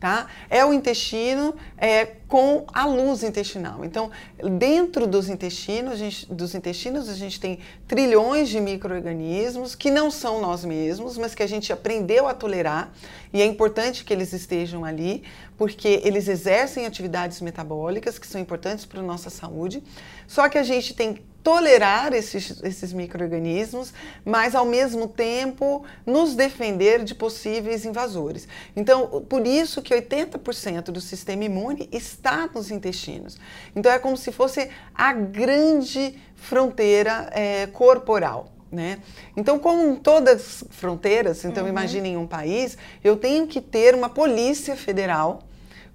tá? 0.00 0.26
É 0.48 0.64
o 0.64 0.72
intestino 0.72 1.54
é, 1.76 2.06
com 2.26 2.64
a 2.72 2.86
luz 2.86 3.22
intestinal. 3.22 3.84
Então, 3.84 4.10
dentro 4.58 5.06
dos 5.06 5.28
intestinos, 5.28 5.98
gente, 5.98 6.32
dos 6.32 6.54
intestinos, 6.54 7.08
a 7.10 7.14
gente 7.14 7.38
tem 7.38 7.58
trilhões 7.86 8.48
de 8.48 8.58
micro-organismos 8.60 9.74
que 9.74 9.90
não 9.90 10.10
são 10.10 10.40
nós 10.40 10.64
mesmos, 10.64 11.18
mas 11.18 11.34
que 11.34 11.42
a 11.42 11.46
gente 11.46 11.70
aprendeu 11.70 12.26
a 12.26 12.32
tolerar 12.32 12.90
e 13.32 13.40
é 13.40 13.44
importante 13.44 14.04
que 14.04 14.12
eles 14.12 14.32
estejam 14.32 14.84
ali, 14.84 15.22
porque 15.60 16.00
eles 16.02 16.26
exercem 16.26 16.86
atividades 16.86 17.38
metabólicas 17.42 18.18
que 18.18 18.26
são 18.26 18.40
importantes 18.40 18.86
para 18.86 19.00
a 19.00 19.02
nossa 19.02 19.28
saúde. 19.28 19.84
Só 20.26 20.48
que 20.48 20.56
a 20.56 20.62
gente 20.62 20.94
tem 20.94 21.20
tolerar 21.42 22.14
esses, 22.14 22.62
esses 22.62 22.94
micro-organismos, 22.94 23.92
mas 24.24 24.54
ao 24.54 24.64
mesmo 24.64 25.06
tempo 25.06 25.84
nos 26.06 26.34
defender 26.34 27.04
de 27.04 27.14
possíveis 27.14 27.84
invasores. 27.84 28.48
Então, 28.74 29.22
por 29.28 29.46
isso 29.46 29.82
que 29.82 29.94
80% 29.94 30.84
do 30.84 31.00
sistema 31.00 31.44
imune 31.44 31.90
está 31.92 32.48
nos 32.54 32.70
intestinos. 32.70 33.38
Então, 33.76 33.92
é 33.92 33.98
como 33.98 34.16
se 34.16 34.32
fosse 34.32 34.70
a 34.94 35.12
grande 35.12 36.18
fronteira 36.36 37.28
é, 37.32 37.66
corporal. 37.66 38.50
Né? 38.72 39.00
Então, 39.36 39.58
como 39.58 39.94
todas 39.96 40.40
as 40.40 40.64
fronteiras, 40.70 41.44
então 41.44 41.64
uhum. 41.64 41.68
imaginem 41.68 42.16
um 42.16 42.26
país, 42.26 42.78
eu 43.04 43.14
tenho 43.14 43.46
que 43.46 43.60
ter 43.60 43.94
uma 43.94 44.08
polícia 44.08 44.74
federal 44.74 45.42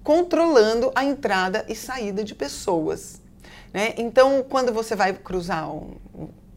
controlando 0.06 0.92
a 0.94 1.04
entrada 1.04 1.66
e 1.68 1.74
saída 1.74 2.22
de 2.22 2.32
pessoas. 2.32 3.20
Né? 3.74 3.92
Então, 3.96 4.40
quando 4.48 4.72
você 4.72 4.94
vai 4.94 5.12
cruzar 5.12 5.68
um, 5.68 5.96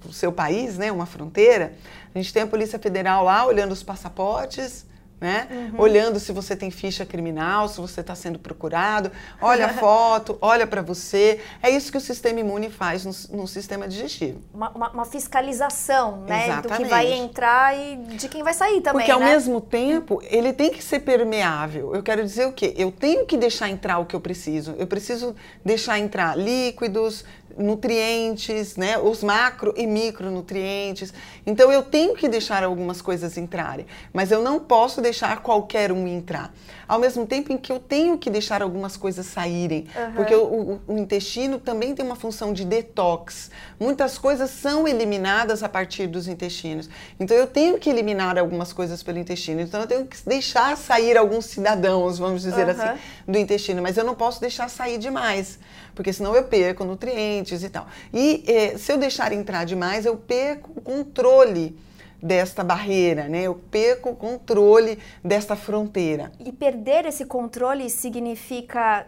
o 0.07 0.13
seu 0.13 0.31
país, 0.31 0.77
né, 0.77 0.91
uma 0.91 1.07
fronteira, 1.07 1.73
a 2.13 2.19
gente 2.19 2.31
tem 2.31 2.43
a 2.43 2.47
Polícia 2.47 2.77
Federal 2.77 3.23
lá 3.23 3.43
olhando 3.47 3.71
os 3.71 3.81
passaportes, 3.81 4.85
né? 5.19 5.47
Uhum. 5.51 5.81
Olhando 5.81 6.19
se 6.19 6.31
você 6.31 6.55
tem 6.55 6.71
ficha 6.71 7.05
criminal, 7.05 7.67
se 7.67 7.79
você 7.79 8.01
está 8.01 8.15
sendo 8.15 8.39
procurado, 8.39 9.11
olha 9.41 9.65
a 9.65 9.69
foto, 9.75 10.37
olha 10.41 10.65
para 10.65 10.81
você. 10.81 11.41
É 11.61 11.69
isso 11.69 11.91
que 11.91 11.97
o 11.97 12.01
sistema 12.01 12.39
imune 12.39 12.69
faz 12.69 13.05
no, 13.05 13.37
no 13.37 13.47
sistema 13.47 13.87
digestivo. 13.87 14.41
Uma, 14.53 14.69
uma, 14.69 14.89
uma, 14.91 15.05
fiscalização, 15.05 16.21
né? 16.21 16.45
Exatamente. 16.45 16.77
Do 16.77 16.83
que 16.83 16.89
vai 16.89 17.11
entrar 17.13 17.77
e 17.77 17.97
de 17.97 18.29
quem 18.29 18.43
vai 18.43 18.53
sair 18.53 18.81
também. 18.81 19.01
Porque 19.01 19.11
ao 19.11 19.19
né? 19.19 19.33
mesmo 19.33 19.59
tempo, 19.59 20.21
ele 20.23 20.53
tem 20.53 20.69
que 20.69 20.83
ser 20.83 20.99
permeável. 20.99 21.93
Eu 21.93 22.03
quero 22.03 22.23
dizer 22.23 22.45
o 22.45 22.53
quê? 22.53 22.73
Eu 22.77 22.91
tenho 22.91 23.25
que 23.25 23.37
deixar 23.37 23.69
entrar 23.69 23.99
o 23.99 24.05
que 24.05 24.15
eu 24.15 24.21
preciso. 24.21 24.75
Eu 24.77 24.87
preciso 24.87 25.35
deixar 25.63 25.99
entrar 25.99 26.37
líquidos, 26.37 27.25
nutrientes, 27.59 28.77
né, 28.77 28.97
os 28.97 29.21
macro 29.21 29.73
e 29.75 29.85
micronutrientes. 29.85 31.13
Então 31.45 31.71
eu 31.71 31.83
tenho 31.83 32.15
que 32.15 32.27
deixar 32.27 32.63
algumas 32.63 33.01
coisas 33.01 33.37
entrarem, 33.37 33.85
mas 34.13 34.31
eu 34.31 34.41
não 34.41 34.59
posso 34.59 35.01
deixar 35.01 35.43
qualquer 35.43 35.91
um 35.91 36.07
entrar. 36.07 36.53
Ao 36.89 36.97
mesmo 36.97 37.27
tempo 37.27 37.53
em 37.53 37.57
que 37.57 37.71
eu 37.71 37.79
tenho 37.79 38.17
que 38.17 38.31
deixar 38.31 38.63
algumas 38.63 38.97
coisas 38.97 39.27
saírem, 39.27 39.87
uhum. 39.95 40.13
porque 40.13 40.33
o, 40.33 40.81
o, 40.87 40.97
intestino 40.97 41.59
também 41.59 41.93
tem 41.93 42.03
uma 42.03 42.15
função 42.15 42.51
de 42.51 42.65
detox. 42.65 43.51
Muitas 43.79 44.17
coisas 44.17 44.49
são 44.49 44.87
eliminadas 44.87 45.61
a 45.61 45.69
partir 45.69 46.07
dos 46.07 46.27
intestinos. 46.27 46.89
Então 47.19 47.37
eu 47.37 47.45
tenho 47.45 47.77
que 47.77 47.91
eliminar 47.91 48.39
algumas 48.39 48.73
coisas 48.73 49.03
pelo 49.03 49.19
intestino. 49.19 49.61
Então 49.61 49.81
eu 49.81 49.85
tenho 49.85 50.07
que 50.07 50.17
deixar 50.25 50.75
sair 50.75 51.15
alguns 51.15 51.45
cidadãos, 51.45 52.17
vamos 52.17 52.41
dizer 52.41 52.65
uhum. 52.65 52.71
assim, 52.71 52.99
do 53.27 53.37
intestino, 53.37 53.83
mas 53.83 53.95
eu 53.95 54.03
não 54.03 54.15
posso 54.15 54.41
deixar 54.41 54.67
sair 54.67 54.97
demais, 54.97 55.59
porque 55.93 56.11
senão 56.11 56.35
eu 56.35 56.45
perco 56.45 56.83
nutrientes 56.83 57.61
e 57.61 57.69
tal. 57.69 57.85
E 58.11 58.43
eh, 58.47 58.77
se 58.79 58.91
eu 58.91 58.97
deixar 58.97 59.31
entrar 59.31 59.63
demais, 59.63 60.07
eu 60.07 60.17
perco 60.17 60.71
o 60.75 60.81
controle 60.81 61.77
desta 62.21 62.63
barreira, 62.63 63.27
né? 63.27 63.43
Eu 63.43 63.55
perco 63.55 64.09
o 64.09 64.15
controle 64.15 64.99
desta 65.23 65.55
fronteira. 65.55 66.31
E 66.39 66.51
perder 66.51 67.05
esse 67.05 67.25
controle 67.25 67.89
significa 67.89 69.07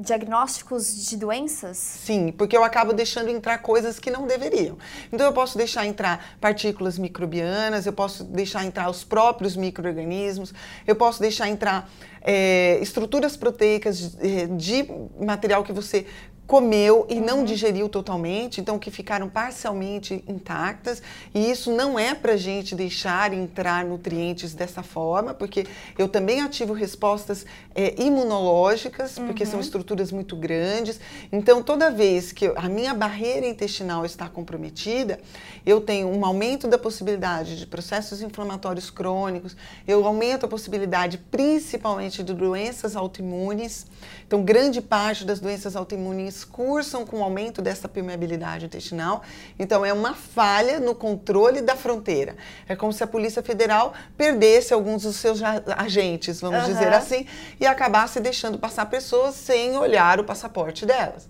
diagnósticos 0.00 1.06
de 1.08 1.16
doenças? 1.16 1.76
Sim, 1.76 2.32
porque 2.32 2.56
eu 2.56 2.64
acabo 2.64 2.92
deixando 2.92 3.28
entrar 3.28 3.58
coisas 3.58 3.98
que 3.98 4.10
não 4.10 4.26
deveriam. 4.26 4.78
Então 5.12 5.26
eu 5.26 5.32
posso 5.32 5.58
deixar 5.58 5.86
entrar 5.86 6.36
partículas 6.40 6.98
microbianas, 6.98 7.86
eu 7.86 7.92
posso 7.92 8.24
deixar 8.24 8.64
entrar 8.64 8.88
os 8.88 9.04
próprios 9.04 9.56
microorganismos, 9.56 10.54
eu 10.86 10.96
posso 10.96 11.20
deixar 11.20 11.48
entrar 11.48 11.90
é, 12.22 12.78
estruturas 12.80 13.36
proteicas 13.36 13.98
de, 14.16 14.46
de 14.46 14.88
material 15.20 15.62
que 15.62 15.72
você 15.72 16.06
comeu 16.50 17.06
e 17.08 17.20
não 17.20 17.38
uhum. 17.38 17.44
digeriu 17.44 17.88
totalmente, 17.88 18.60
então 18.60 18.76
que 18.76 18.90
ficaram 18.90 19.28
parcialmente 19.28 20.24
intactas. 20.26 21.00
E 21.32 21.48
isso 21.48 21.70
não 21.70 21.96
é 21.96 22.12
para 22.12 22.36
gente 22.36 22.74
deixar 22.74 23.32
entrar 23.32 23.84
nutrientes 23.84 24.52
dessa 24.52 24.82
forma, 24.82 25.32
porque 25.32 25.64
eu 25.96 26.08
também 26.08 26.40
ativo 26.40 26.72
respostas 26.72 27.46
é, 27.72 27.94
imunológicas, 28.02 29.16
porque 29.16 29.44
uhum. 29.44 29.50
são 29.50 29.60
estruturas 29.60 30.10
muito 30.10 30.34
grandes. 30.34 30.98
Então, 31.30 31.62
toda 31.62 31.88
vez 31.88 32.32
que 32.32 32.52
a 32.56 32.68
minha 32.68 32.92
barreira 32.94 33.46
intestinal 33.46 34.04
está 34.04 34.28
comprometida, 34.28 35.20
eu 35.64 35.80
tenho 35.80 36.08
um 36.08 36.24
aumento 36.24 36.66
da 36.66 36.78
possibilidade 36.78 37.60
de 37.60 37.64
processos 37.64 38.22
inflamatórios 38.22 38.90
crônicos, 38.90 39.56
eu 39.86 40.04
aumento 40.04 40.46
a 40.46 40.48
possibilidade 40.48 41.16
principalmente 41.30 42.24
de 42.24 42.34
doenças 42.34 42.96
autoimunes. 42.96 43.86
Então, 44.26 44.42
grande 44.42 44.80
parte 44.80 45.24
das 45.24 45.38
doenças 45.38 45.76
autoimunes 45.76 46.39
cursam 46.44 47.04
com 47.06 47.20
o 47.20 47.22
aumento 47.22 47.62
dessa 47.62 47.88
permeabilidade 47.88 48.66
intestinal. 48.66 49.22
Então, 49.58 49.84
é 49.84 49.92
uma 49.92 50.14
falha 50.14 50.80
no 50.80 50.94
controle 50.94 51.60
da 51.60 51.76
fronteira. 51.76 52.36
É 52.68 52.76
como 52.76 52.92
se 52.92 53.02
a 53.02 53.06
Polícia 53.06 53.42
Federal 53.42 53.94
perdesse 54.16 54.72
alguns 54.74 55.02
dos 55.02 55.16
seus 55.16 55.40
agentes, 55.76 56.40
vamos 56.40 56.64
uhum. 56.64 56.72
dizer 56.72 56.92
assim, 56.92 57.26
e 57.58 57.66
acabasse 57.66 58.20
deixando 58.20 58.58
passar 58.58 58.86
pessoas 58.86 59.34
sem 59.34 59.76
olhar 59.76 60.20
o 60.20 60.24
passaporte 60.24 60.86
delas. 60.86 61.28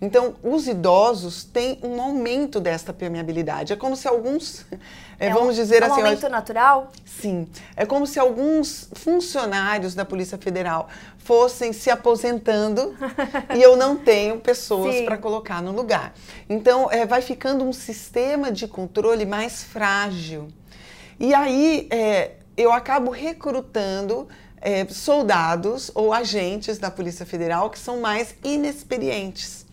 Então, 0.00 0.34
os 0.42 0.66
idosos 0.66 1.44
têm 1.44 1.78
um 1.82 2.00
aumento 2.00 2.60
desta 2.60 2.92
permeabilidade. 2.92 3.72
É 3.72 3.76
como 3.76 3.96
se 3.96 4.08
alguns, 4.08 4.64
é, 5.18 5.30
vamos 5.30 5.50
um, 5.56 5.60
dizer 5.62 5.82
é 5.82 5.88
um 5.88 5.92
assim, 5.92 6.02
aumento 6.02 6.28
natural. 6.28 6.92
Sim, 7.04 7.48
é 7.76 7.86
como 7.86 8.06
se 8.06 8.18
alguns 8.18 8.88
funcionários 8.94 9.94
da 9.94 10.04
Polícia 10.04 10.36
Federal 10.36 10.88
fossem 11.18 11.72
se 11.72 11.90
aposentando 11.90 12.94
e 13.56 13.62
eu 13.62 13.76
não 13.76 13.96
tenho 13.96 14.38
pessoas 14.40 15.00
para 15.02 15.16
colocar 15.16 15.62
no 15.62 15.72
lugar. 15.72 16.12
Então, 16.48 16.90
é, 16.90 17.06
vai 17.06 17.22
ficando 17.22 17.64
um 17.64 17.72
sistema 17.72 18.52
de 18.52 18.68
controle 18.68 19.24
mais 19.24 19.64
frágil. 19.64 20.48
E 21.18 21.32
aí, 21.32 21.88
é, 21.90 22.32
eu 22.56 22.72
acabo 22.72 23.10
recrutando 23.10 24.28
é, 24.60 24.86
soldados 24.86 25.90
ou 25.94 26.12
agentes 26.12 26.78
da 26.78 26.90
Polícia 26.90 27.26
Federal 27.26 27.68
que 27.68 27.78
são 27.78 28.00
mais 28.00 28.34
inexperientes. 28.42 29.63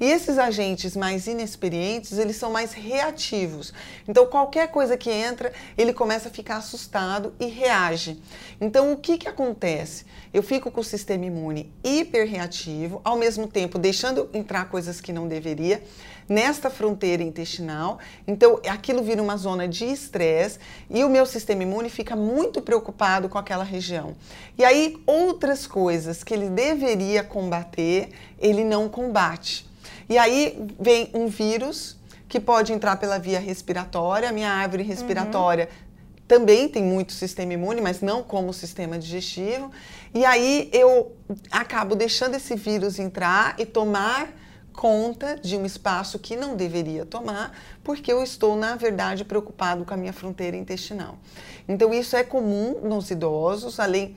E 0.00 0.04
esses 0.04 0.38
agentes 0.38 0.96
mais 0.96 1.26
inexperientes, 1.26 2.18
eles 2.18 2.36
são 2.36 2.52
mais 2.52 2.72
reativos. 2.72 3.72
Então, 4.06 4.26
qualquer 4.26 4.68
coisa 4.68 4.96
que 4.96 5.10
entra, 5.10 5.52
ele 5.76 5.92
começa 5.92 6.28
a 6.28 6.32
ficar 6.32 6.56
assustado 6.56 7.34
e 7.40 7.46
reage. 7.46 8.20
Então, 8.60 8.92
o 8.92 8.96
que, 8.96 9.18
que 9.18 9.28
acontece? 9.28 10.04
Eu 10.32 10.42
fico 10.42 10.70
com 10.70 10.80
o 10.80 10.84
sistema 10.84 11.24
imune 11.24 11.72
hiperreativo, 11.82 13.00
ao 13.02 13.16
mesmo 13.16 13.46
tempo 13.46 13.78
deixando 13.78 14.28
entrar 14.32 14.66
coisas 14.66 15.00
que 15.00 15.12
não 15.12 15.26
deveria 15.26 15.82
nesta 16.28 16.68
fronteira 16.68 17.22
intestinal. 17.22 17.98
Então, 18.26 18.60
aquilo 18.68 19.02
vira 19.02 19.22
uma 19.22 19.36
zona 19.36 19.66
de 19.66 19.86
estresse 19.86 20.58
e 20.90 21.02
o 21.02 21.08
meu 21.08 21.24
sistema 21.24 21.62
imune 21.62 21.88
fica 21.88 22.14
muito 22.14 22.60
preocupado 22.60 23.28
com 23.28 23.38
aquela 23.38 23.64
região. 23.64 24.14
E 24.56 24.64
aí, 24.64 25.00
outras 25.06 25.66
coisas 25.66 26.22
que 26.22 26.34
ele 26.34 26.50
deveria 26.50 27.24
combater, 27.24 28.10
ele 28.38 28.64
não 28.64 28.88
combate. 28.88 29.67
E 30.08 30.16
aí 30.16 30.58
vem 30.80 31.10
um 31.14 31.26
vírus 31.26 31.96
que 32.28 32.38
pode 32.38 32.72
entrar 32.72 32.96
pela 32.96 33.18
via 33.18 33.40
respiratória, 33.40 34.30
minha 34.32 34.50
árvore 34.50 34.82
respiratória 34.82 35.68
uhum 35.70 35.88
também 36.28 36.68
tem 36.68 36.84
muito 36.84 37.14
sistema 37.14 37.54
imune, 37.54 37.80
mas 37.80 38.02
não 38.02 38.22
como 38.22 38.50
o 38.50 38.52
sistema 38.52 38.98
digestivo. 38.98 39.72
E 40.14 40.26
aí 40.26 40.68
eu 40.74 41.16
acabo 41.50 41.96
deixando 41.96 42.34
esse 42.34 42.54
vírus 42.54 42.98
entrar 42.98 43.54
e 43.58 43.64
tomar 43.64 44.28
conta 44.74 45.36
de 45.36 45.56
um 45.56 45.64
espaço 45.64 46.18
que 46.20 46.36
não 46.36 46.54
deveria 46.54 47.04
tomar, 47.04 47.52
porque 47.82 48.12
eu 48.12 48.22
estou, 48.22 48.54
na 48.54 48.76
verdade, 48.76 49.24
preocupado 49.24 49.84
com 49.84 49.92
a 49.92 49.96
minha 49.96 50.12
fronteira 50.12 50.56
intestinal. 50.56 51.18
Então, 51.66 51.92
isso 51.92 52.14
é 52.14 52.22
comum 52.22 52.78
nos 52.82 53.10
idosos, 53.10 53.80
além 53.80 54.14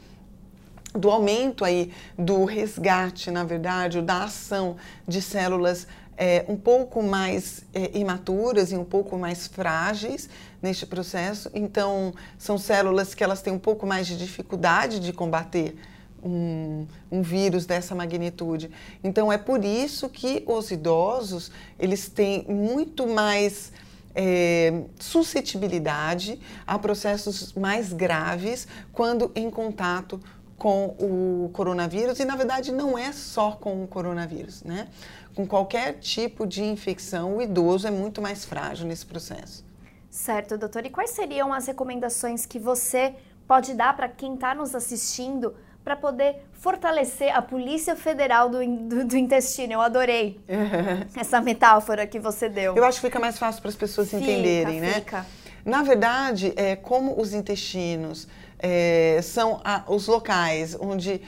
do 0.94 1.10
aumento 1.10 1.64
aí 1.64 1.92
do 2.18 2.46
resgate, 2.46 3.32
na 3.32 3.44
verdade, 3.44 4.02
da 4.02 4.26
ação 4.26 4.76
de 5.08 5.22
células 5.22 5.88
é, 6.18 6.46
um 6.48 6.56
pouco 6.56 7.02
mais 7.02 7.64
é, 7.74 7.98
imaturas 7.98 8.72
e 8.72 8.76
um 8.76 8.84
pouco 8.84 9.18
mais 9.18 9.48
frágeis 9.48 10.30
neste 10.62 10.86
processo. 10.86 11.50
Então, 11.54 12.14
são 12.38 12.58
células 12.58 13.16
que 13.16 13.24
elas 13.24 13.42
têm 13.42 13.52
um 13.52 13.60
pouco 13.60 13.88
mais 13.88 14.06
de 14.06 14.18
dificuldade 14.18 15.00
de 15.00 15.12
combater 15.14 15.76
um, 16.24 16.86
um, 17.12 17.22
vírus 17.22 17.66
dessa 17.66 17.96
magnitude. 17.96 18.70
Então 19.04 19.32
é 19.32 19.38
por 19.38 19.66
isso 19.66 20.08
que 20.10 20.44
os 20.46 20.70
idosos 20.72 21.52
eles 21.80 22.08
têm 22.08 22.46
muito 22.48 23.08
mais 23.08 23.72
é, 24.14 24.84
suscetibilidade 25.00 26.40
a 26.68 26.78
processos 26.78 27.54
mais 27.54 27.92
graves 27.94 28.68
quando 28.94 29.32
em 29.36 29.50
contato 29.50 30.20
com 30.62 30.96
o 31.00 31.50
coronavírus 31.54 32.20
e 32.20 32.24
na 32.24 32.36
verdade 32.36 32.72
não 32.72 32.96
é 32.96 33.12
só 33.12 33.54
com 33.54 33.84
o 33.84 33.88
coronavírus, 33.88 34.62
né? 34.62 34.90
Com 35.34 35.48
qualquer 35.48 35.94
tipo 35.94 36.46
de 36.46 36.64
infecção, 36.64 37.38
o 37.38 37.42
idoso 37.42 37.88
é 37.88 37.90
muito 37.90 38.22
mais 38.22 38.46
frágil 38.46 38.86
nesse 38.86 39.04
processo. 39.04 39.66
Certo, 40.08 40.60
doutor. 40.60 40.86
E 40.86 40.92
quais 40.92 41.10
seriam 41.10 41.52
as 41.52 41.66
recomendações 41.66 42.46
que 42.46 42.60
você 42.60 43.16
pode 43.48 43.74
dar 43.74 43.96
para 43.96 44.08
quem 44.08 44.36
está 44.36 44.54
nos 44.54 44.76
assistindo 44.76 45.56
para 45.84 45.96
poder 45.96 46.46
fortalecer 46.54 47.36
a 47.36 47.42
Polícia 47.42 47.96
Federal 47.96 48.48
do, 48.48 48.60
do, 48.88 49.04
do 49.04 49.18
Intestino. 49.18 49.74
Eu 49.74 49.82
adorei 49.82 50.40
essa 51.18 51.42
metáfora 51.42 52.06
que 52.06 52.20
você 52.20 52.48
deu. 52.48 52.76
Eu 52.76 52.86
acho 52.86 53.02
que 53.02 53.08
fica 53.08 53.20
mais 53.20 53.40
fácil 53.40 53.64
para 53.64 53.70
as 53.70 53.76
pessoas 53.76 54.12
fica, 54.12 54.22
entenderem, 54.22 54.80
né? 54.80 54.94
Fica. 54.94 55.26
Na 55.66 55.84
verdade, 55.84 56.54
é 56.56 56.76
como 56.76 57.20
os 57.20 57.34
intestinos 57.34 58.28
é, 58.60 59.20
são 59.24 59.60
a, 59.64 59.84
os 59.88 60.08
locais 60.08 60.76
onde 60.80 61.22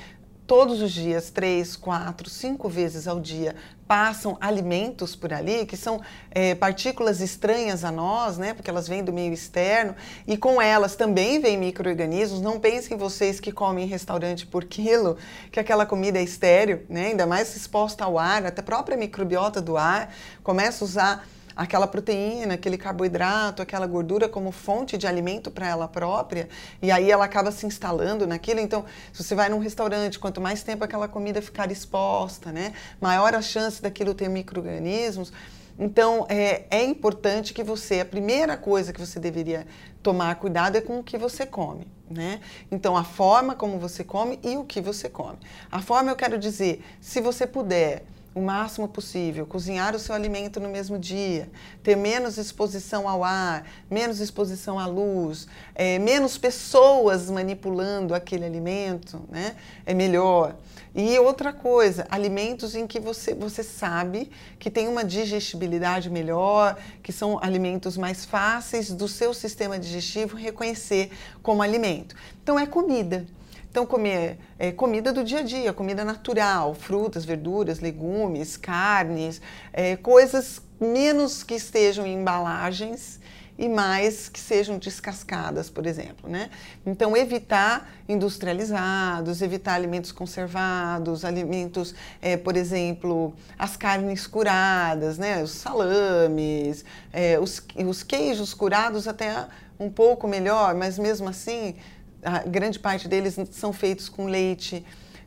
todos 0.45 0.81
os 0.81 0.91
dias, 0.91 1.29
três, 1.29 1.75
quatro, 1.75 2.29
cinco 2.29 2.67
vezes 2.67 3.07
ao 3.07 3.19
dia, 3.19 3.55
passam 3.87 4.37
alimentos 4.41 5.15
por 5.15 5.31
ali, 5.33 5.65
que 5.65 5.77
são 5.77 6.01
é, 6.31 6.55
partículas 6.55 7.21
estranhas 7.21 7.83
a 7.83 7.91
nós, 7.91 8.37
né? 8.37 8.53
Porque 8.53 8.69
elas 8.69 8.87
vêm 8.87 9.03
do 9.03 9.13
meio 9.13 9.33
externo, 9.33 9.95
e 10.27 10.37
com 10.37 10.61
elas 10.61 10.95
também 10.95 11.39
vêm 11.39 11.57
micro-organismos. 11.57 12.41
Não 12.41 12.59
pensem 12.59 12.97
vocês 12.97 13.39
que 13.39 13.51
comem 13.51 13.85
em 13.85 13.87
restaurante 13.87 14.45
por 14.45 14.65
quilo, 14.65 15.17
que 15.51 15.59
aquela 15.59 15.85
comida 15.85 16.19
é 16.19 16.23
estéreo, 16.23 16.83
né? 16.89 17.07
Ainda 17.07 17.25
mais 17.25 17.55
exposta 17.55 18.03
ao 18.03 18.17
ar, 18.17 18.45
até 18.45 18.61
a 18.61 18.63
própria 18.63 18.97
microbiota 18.97 19.61
do 19.61 19.77
ar 19.77 20.13
começa 20.43 20.83
a 20.83 20.85
usar 20.85 21.27
aquela 21.55 21.87
proteína, 21.87 22.55
aquele 22.55 22.77
carboidrato, 22.77 23.61
aquela 23.61 23.87
gordura 23.87 24.27
como 24.27 24.51
fonte 24.51 24.97
de 24.97 25.07
alimento 25.07 25.51
para 25.51 25.67
ela 25.67 25.87
própria, 25.87 26.49
e 26.81 26.91
aí 26.91 27.11
ela 27.11 27.25
acaba 27.25 27.51
se 27.51 27.65
instalando 27.65 28.25
naquilo. 28.25 28.59
Então, 28.59 28.85
se 29.11 29.23
você 29.23 29.35
vai 29.35 29.49
num 29.49 29.59
restaurante, 29.59 30.19
quanto 30.19 30.41
mais 30.41 30.63
tempo 30.63 30.83
aquela 30.83 31.07
comida 31.07 31.41
ficar 31.41 31.71
exposta, 31.71 32.51
né, 32.51 32.73
maior 32.99 33.33
a 33.33 33.41
chance 33.41 33.81
daquilo 33.81 34.13
ter 34.13 34.29
micro-organismos. 34.29 35.31
Então, 35.77 36.25
é, 36.29 36.65
é 36.69 36.83
importante 36.83 37.53
que 37.53 37.63
você, 37.63 38.01
a 38.01 38.05
primeira 38.05 38.55
coisa 38.55 38.93
que 38.93 38.99
você 38.99 39.19
deveria 39.19 39.65
tomar 40.03 40.35
cuidado 40.35 40.77
é 40.77 40.81
com 40.81 40.99
o 40.99 41.03
que 41.03 41.17
você 41.17 41.45
come, 41.45 41.87
né? 42.09 42.41
Então, 42.71 42.95
a 42.95 43.03
forma 43.03 43.55
como 43.55 43.79
você 43.79 44.03
come 44.03 44.39
e 44.43 44.55
o 44.55 44.65
que 44.65 44.79
você 44.79 45.09
come. 45.09 45.39
A 45.71 45.81
forma, 45.81 46.11
eu 46.11 46.15
quero 46.15 46.37
dizer, 46.37 46.83
se 47.01 47.19
você 47.19 47.47
puder 47.47 48.03
o 48.35 48.41
máximo 48.41 48.87
possível, 48.87 49.45
cozinhar 49.45 49.95
o 49.95 49.99
seu 49.99 50.15
alimento 50.15 50.59
no 50.59 50.69
mesmo 50.69 50.97
dia, 50.97 51.49
ter 51.83 51.95
menos 51.95 52.37
exposição 52.37 53.07
ao 53.07 53.23
ar, 53.23 53.65
menos 53.89 54.19
exposição 54.19 54.79
à 54.79 54.87
luz, 54.87 55.47
é, 55.75 55.99
menos 55.99 56.37
pessoas 56.37 57.29
manipulando 57.29 58.15
aquele 58.15 58.45
alimento, 58.45 59.21
né? 59.29 59.55
É 59.85 59.93
melhor. 59.93 60.55
E 60.95 61.17
outra 61.17 61.51
coisa, 61.51 62.05
alimentos 62.09 62.75
em 62.75 62.85
que 62.85 62.99
você, 62.99 63.33
você 63.33 63.63
sabe 63.63 64.31
que 64.59 64.69
tem 64.69 64.87
uma 64.87 65.03
digestibilidade 65.03 66.09
melhor, 66.09 66.77
que 67.01 67.11
são 67.11 67.39
alimentos 67.41 67.97
mais 67.97 68.25
fáceis 68.25 68.91
do 68.91 69.07
seu 69.07 69.33
sistema 69.33 69.79
digestivo 69.79 70.37
reconhecer 70.37 71.11
como 71.41 71.63
alimento. 71.63 72.15
Então, 72.43 72.59
é 72.59 72.67
comida. 72.67 73.25
Então, 73.73 73.87
comer 73.87 74.37
é, 74.59 74.71
comida 74.71 75.11
do 75.11 75.23
dia 75.23 75.39
a 75.39 75.41
dia, 75.41 75.73
comida 75.73 76.05
natural, 76.05 76.75
frutas, 76.75 77.25
verduras, 77.25 77.79
legumes, 77.79 78.55
carnes, 78.55 79.41
é, 79.73 79.95
coisas 79.95 80.61
menos 80.79 81.43
que 81.43 81.55
estejam 81.55 82.05
em 82.05 82.13
embalagens 82.13 83.19
e 83.57 83.67
mais 83.67 84.29
que 84.29 84.39
sejam 84.39 84.77
descascadas, 84.77 85.71
por 85.71 85.87
exemplo, 85.87 86.29
né? 86.29 86.51
Então, 86.85 87.17
evitar 87.17 87.91
industrializados, 88.07 89.41
evitar 89.41 89.73
alimentos 89.73 90.11
conservados, 90.11 91.25
alimentos, 91.25 91.95
é, 92.21 92.37
por 92.37 92.55
exemplo, 92.55 93.33
as 93.57 93.75
carnes 93.75 94.27
curadas, 94.27 95.17
né? 95.17 95.41
Os 95.41 95.49
salames, 95.49 96.85
é, 97.11 97.39
os, 97.39 97.59
os 97.87 98.03
queijos 98.03 98.53
curados 98.53 99.07
até 99.07 99.47
um 99.79 99.89
pouco 99.89 100.27
melhor, 100.27 100.75
mas 100.75 100.99
mesmo 100.99 101.27
assim 101.27 101.75
a 102.23 102.39
grande 102.39 102.79
parte 102.79 103.07
deles 103.07 103.37
são 103.51 103.73
feitos 103.73 104.09
com 104.09 104.25
leite 104.25 104.83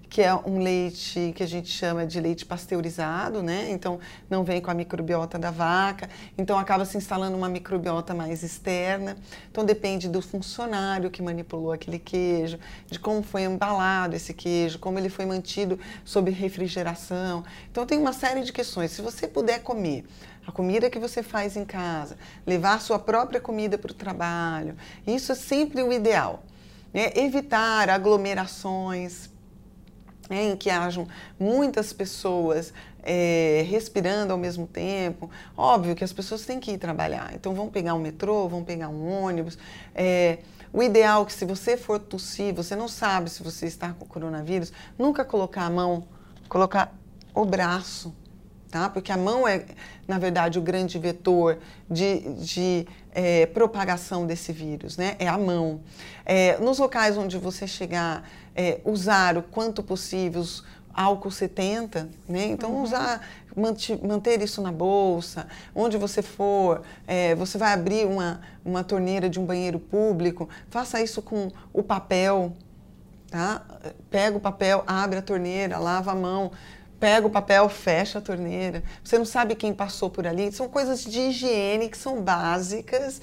que 0.09 0.23
é 0.23 0.35
um 0.35 0.61
leite 0.61 1.33
que 1.35 1.43
a 1.43 1.47
gente 1.47 1.69
chama 1.69 2.07
de 2.07 2.21
leite 2.21 2.47
pasteurizado, 2.47 3.43
né? 3.43 3.69
Então 3.71 3.99
não 4.31 4.45
vem 4.45 4.61
com 4.61 4.71
a 4.71 4.75
microbiota 4.75 5.39
da 5.39 5.51
vaca, 5.51 6.09
então 6.39 6.59
acaba 6.59 6.85
se 6.85 6.97
instalando 6.97 7.37
uma 7.37 7.49
microbiota 7.49 8.15
mais 8.15 8.43
externa. 8.43 9.17
Então 9.51 9.65
depende 9.65 10.09
do 10.09 10.23
funcionário 10.23 11.11
que 11.11 11.21
manipulou 11.21 11.73
aquele 11.73 11.99
queijo, 11.99 12.59
de 12.91 12.99
como 12.99 13.23
foi 13.23 13.43
embalado 13.43 14.15
esse 14.15 14.33
queijo, 14.33 14.79
como 14.79 14.99
ele 14.99 15.09
foi 15.09 15.27
mantido 15.27 15.79
sob 16.05 16.31
refrigeração. 16.31 17.45
Então 17.71 17.85
tem 17.85 17.99
uma 17.99 18.13
série 18.13 18.43
de 18.43 18.53
questões. 18.53 18.93
Se 18.93 19.03
você 19.03 19.27
puder 19.27 19.63
comer 19.63 20.05
a 20.47 20.53
comida 20.53 20.89
que 20.89 20.99
você 20.99 21.23
faz 21.23 21.57
em 21.57 21.65
casa, 21.65 22.17
levar 22.47 22.81
sua 22.81 22.99
própria 22.99 23.41
comida 23.41 23.77
para 23.77 23.91
o 23.91 23.95
trabalho, 23.95 24.77
isso 25.07 25.33
é 25.33 25.35
sempre 25.35 25.83
o 25.83 25.93
ideal. 25.93 26.43
Né? 26.97 27.13
Evitar 27.15 27.91
aglomerações 27.91 29.29
né, 30.31 30.45
em 30.45 30.57
que 30.57 30.71
hajam 30.71 31.07
muitas 31.39 31.93
pessoas 31.93 32.73
é, 33.03 33.67
respirando 33.69 34.33
ao 34.33 34.39
mesmo 34.39 34.67
tempo. 34.67 35.31
Óbvio 35.55 35.95
que 35.95 36.03
as 36.03 36.13
pessoas 36.15 36.47
têm 36.47 36.59
que 36.59 36.73
ir 36.73 36.79
trabalhar, 36.79 37.35
então 37.35 37.55
vão 37.55 37.69
pegar 37.69 37.93
um 37.93 38.01
metrô, 38.01 38.49
vão 38.49 38.65
pegar 38.65 38.89
um 38.89 39.07
ônibus. 39.07 39.59
É, 39.95 40.39
o 40.73 40.83
ideal 40.83 41.23
é 41.23 41.27
que 41.27 41.35
se 41.35 41.45
você 41.45 41.77
for 41.77 41.99
tossir, 41.99 42.55
você 42.55 42.75
não 42.75 42.89
sabe 42.89 43.29
se 43.29 43.43
você 43.43 43.67
está 43.67 43.93
com 43.93 44.07
coronavírus, 44.07 44.73
nunca 44.99 45.23
colocar 45.23 45.67
a 45.67 45.71
mão, 45.71 46.09
colocar 46.49 46.97
o 47.35 47.45
braço 47.45 48.15
tá? 48.71 48.89
Porque 48.89 49.13
a 49.13 49.17
mão 49.17 49.47
é, 49.47 49.65
na 50.07 50.19
verdade, 50.19 50.59
o 50.59 50.63
grande 50.63 50.99
vetor 50.99 51.59
de, 51.91 52.21
de 52.35 52.87
é, 53.13 53.47
propagação 53.47 54.27
desse 54.27 54.53
vírus, 54.53 54.97
né? 54.97 55.17
É 55.19 55.29
a 55.29 55.39
mão. 55.39 55.81
É, 56.25 56.59
nos 56.59 56.79
locais 56.79 57.17
onde 57.17 57.39
você 57.39 57.67
chegar, 57.67 58.29
é, 58.55 58.81
usar 58.85 59.37
o 59.37 59.43
quanto 59.43 59.83
possível 59.83 60.41
os 60.41 60.65
álcool 60.97 61.31
70, 61.31 62.09
né? 62.27 62.47
Então 62.47 62.71
uhum. 62.71 62.83
usar, 62.83 63.21
manter 64.03 64.41
isso 64.41 64.63
na 64.63 64.73
bolsa, 64.73 65.47
onde 65.75 65.99
você 65.99 66.23
for, 66.23 66.83
é, 67.07 67.35
você 67.35 67.59
vai 67.59 67.75
abrir 67.75 68.07
uma, 68.07 68.41
uma 68.65 68.83
torneira 68.83 69.29
de 69.29 69.39
um 69.39 69.45
banheiro 69.45 69.79
público, 69.79 70.49
faça 70.71 71.01
isso 71.03 71.21
com 71.21 71.53
o 71.73 71.83
papel, 71.83 72.53
tá? 73.31 73.63
Pega 74.11 74.39
o 74.39 74.41
papel, 74.41 74.83
abre 74.87 75.19
a 75.19 75.23
torneira, 75.23 75.79
lava 75.79 76.13
a 76.13 76.15
mão, 76.15 76.51
pega 76.99 77.27
o 77.27 77.31
papel, 77.31 77.69
fecha 77.69 78.19
a 78.19 78.23
torneira. 78.23 78.83
Você 79.03 79.19
não 79.19 79.25
sabe 79.25 79.55
quem 79.55 79.73
passou 79.73 80.11
por 80.11 80.27
ali. 80.27 80.51
São 80.53 80.69
coisas 80.69 81.05
de 81.05 81.21
higiene 81.21 81.89
que 81.89 81.99
são 81.99 82.23
básicas, 82.23 83.21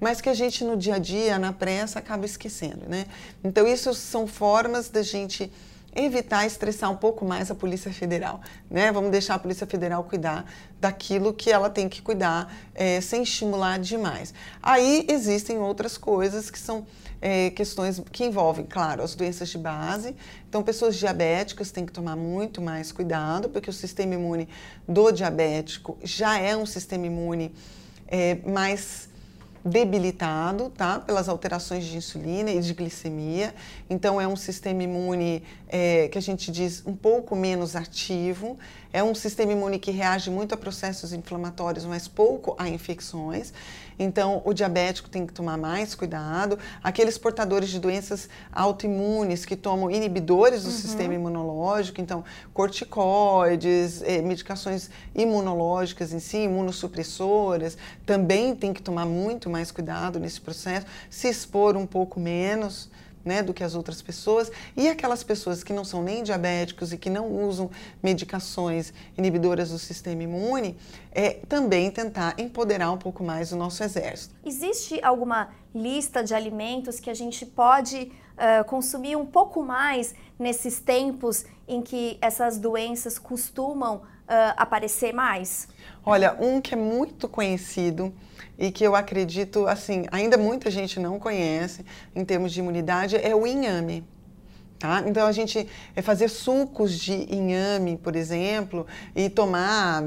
mas 0.00 0.20
que 0.20 0.28
a 0.28 0.34
gente 0.34 0.62
no 0.64 0.76
dia 0.76 0.96
a 0.96 0.98
dia, 0.98 1.38
na 1.38 1.52
pressa, 1.52 1.98
acaba 1.98 2.24
esquecendo, 2.24 2.88
né? 2.88 3.06
Então, 3.42 3.66
isso 3.66 3.92
são 3.94 4.26
formas 4.26 4.88
da 4.88 5.02
gente 5.02 5.50
evitar 5.96 6.46
estressar 6.46 6.90
um 6.90 6.96
pouco 6.96 7.24
mais 7.24 7.50
a 7.50 7.54
Polícia 7.54 7.92
Federal, 7.92 8.40
né? 8.70 8.92
Vamos 8.92 9.10
deixar 9.10 9.34
a 9.34 9.38
Polícia 9.38 9.66
Federal 9.66 10.04
cuidar 10.04 10.44
daquilo 10.80 11.32
que 11.32 11.50
ela 11.50 11.70
tem 11.70 11.88
que 11.88 12.02
cuidar, 12.02 12.54
é, 12.74 13.00
sem 13.00 13.22
estimular 13.22 13.78
demais. 13.78 14.34
Aí 14.62 15.06
existem 15.08 15.58
outras 15.58 15.96
coisas 15.96 16.50
que 16.50 16.58
são 16.58 16.86
é, 17.20 17.50
questões 17.50 18.00
que 18.12 18.24
envolvem, 18.24 18.66
claro, 18.66 19.02
as 19.02 19.14
doenças 19.14 19.48
de 19.48 19.58
base. 19.58 20.14
Então, 20.48 20.62
pessoas 20.62 20.96
diabéticas 20.96 21.70
têm 21.70 21.86
que 21.86 21.92
tomar 21.92 22.16
muito 22.16 22.60
mais 22.60 22.92
cuidado, 22.92 23.48
porque 23.48 23.70
o 23.70 23.72
sistema 23.72 24.14
imune 24.14 24.48
do 24.86 25.10
diabético 25.10 25.96
já 26.02 26.38
é 26.38 26.56
um 26.56 26.66
sistema 26.66 27.06
imune 27.06 27.54
é, 28.06 28.36
mais 28.46 29.08
debilitado, 29.66 30.70
tá? 30.70 30.98
Pelas 31.00 31.28
alterações 31.28 31.84
de 31.84 31.96
insulina 31.96 32.50
e 32.50 32.60
de 32.60 32.72
glicemia. 32.72 33.54
Então, 33.90 34.20
é 34.20 34.26
um 34.26 34.36
sistema 34.36 34.82
imune 34.82 35.42
é, 35.68 36.08
que 36.08 36.16
a 36.16 36.22
gente 36.22 36.50
diz 36.50 36.82
um 36.86 36.94
pouco 36.94 37.34
menos 37.34 37.74
ativo. 37.74 38.58
É 38.92 39.02
um 39.02 39.14
sistema 39.14 39.52
imune 39.52 39.78
que 39.78 39.90
reage 39.90 40.30
muito 40.30 40.54
a 40.54 40.56
processos 40.56 41.12
inflamatórios, 41.12 41.84
mas 41.84 42.08
pouco 42.08 42.54
a 42.58 42.68
infecções. 42.68 43.52
Então, 43.98 44.42
o 44.44 44.52
diabético 44.52 45.08
tem 45.08 45.26
que 45.26 45.32
tomar 45.32 45.56
mais 45.56 45.94
cuidado. 45.94 46.58
Aqueles 46.82 47.16
portadores 47.16 47.70
de 47.70 47.78
doenças 47.78 48.28
autoimunes 48.52 49.44
que 49.44 49.56
tomam 49.56 49.90
inibidores 49.90 50.64
do 50.64 50.70
uhum. 50.70 50.76
sistema 50.76 51.14
imunológico, 51.14 52.00
então, 52.00 52.24
corticoides, 52.52 54.02
eh, 54.02 54.20
medicações 54.22 54.90
imunológicas 55.14 56.12
em 56.12 56.20
si, 56.20 56.38
imunossupressoras, 56.38 57.78
também 58.04 58.54
tem 58.54 58.72
que 58.72 58.82
tomar 58.82 59.06
muito 59.06 59.48
mais 59.48 59.70
cuidado 59.70 60.18
nesse 60.18 60.40
processo, 60.40 60.86
se 61.08 61.28
expor 61.28 61.76
um 61.76 61.86
pouco 61.86 62.20
menos 62.20 62.88
né, 63.26 63.42
do 63.42 63.52
que 63.52 63.64
as 63.64 63.74
outras 63.74 64.00
pessoas. 64.00 64.50
E 64.76 64.88
aquelas 64.88 65.24
pessoas 65.24 65.64
que 65.64 65.72
não 65.72 65.84
são 65.84 66.02
nem 66.02 66.22
diabéticos 66.22 66.92
e 66.92 66.96
que 66.96 67.10
não 67.10 67.28
usam 67.46 67.68
medicações 68.02 68.94
inibidoras 69.18 69.70
do 69.70 69.78
sistema 69.78 70.22
imune, 70.22 70.76
é 71.12 71.40
também 71.48 71.90
tentar 71.90 72.34
empoderar 72.38 72.92
um 72.92 72.98
pouco 72.98 73.24
mais 73.24 73.50
o 73.50 73.56
nosso 73.56 73.82
exército. 73.82 74.34
Existe 74.44 75.02
alguma 75.02 75.48
lista 75.74 76.22
de 76.22 76.34
alimentos 76.34 77.00
que 77.00 77.10
a 77.10 77.14
gente 77.14 77.44
pode 77.44 78.12
uh, 78.36 78.64
consumir 78.66 79.16
um 79.16 79.26
pouco 79.26 79.62
mais 79.62 80.14
nesses 80.38 80.80
tempos 80.80 81.44
em 81.66 81.82
que 81.82 82.16
essas 82.20 82.58
doenças 82.58 83.18
costumam 83.18 83.96
uh, 83.96 84.02
aparecer 84.56 85.12
mais? 85.12 85.68
Olha, 86.04 86.36
um 86.38 86.60
que 86.60 86.74
é 86.74 86.76
muito 86.76 87.28
conhecido 87.28 88.14
e 88.58 88.70
que 88.70 88.84
eu 88.84 88.94
acredito, 88.94 89.66
assim, 89.66 90.06
ainda 90.10 90.38
muita 90.38 90.70
gente 90.70 90.98
não 90.98 91.18
conhece 91.18 91.84
em 92.14 92.24
termos 92.24 92.52
de 92.52 92.60
imunidade 92.60 93.16
é 93.16 93.34
o 93.34 93.46
inhame. 93.46 94.04
Tá? 94.78 95.02
Então 95.06 95.26
a 95.26 95.32
gente 95.32 95.66
é 95.94 96.02
fazer 96.02 96.28
sucos 96.28 96.98
de 96.98 97.34
inhame, 97.34 97.96
por 97.96 98.14
exemplo, 98.14 98.86
e 99.14 99.30
tomar 99.30 100.02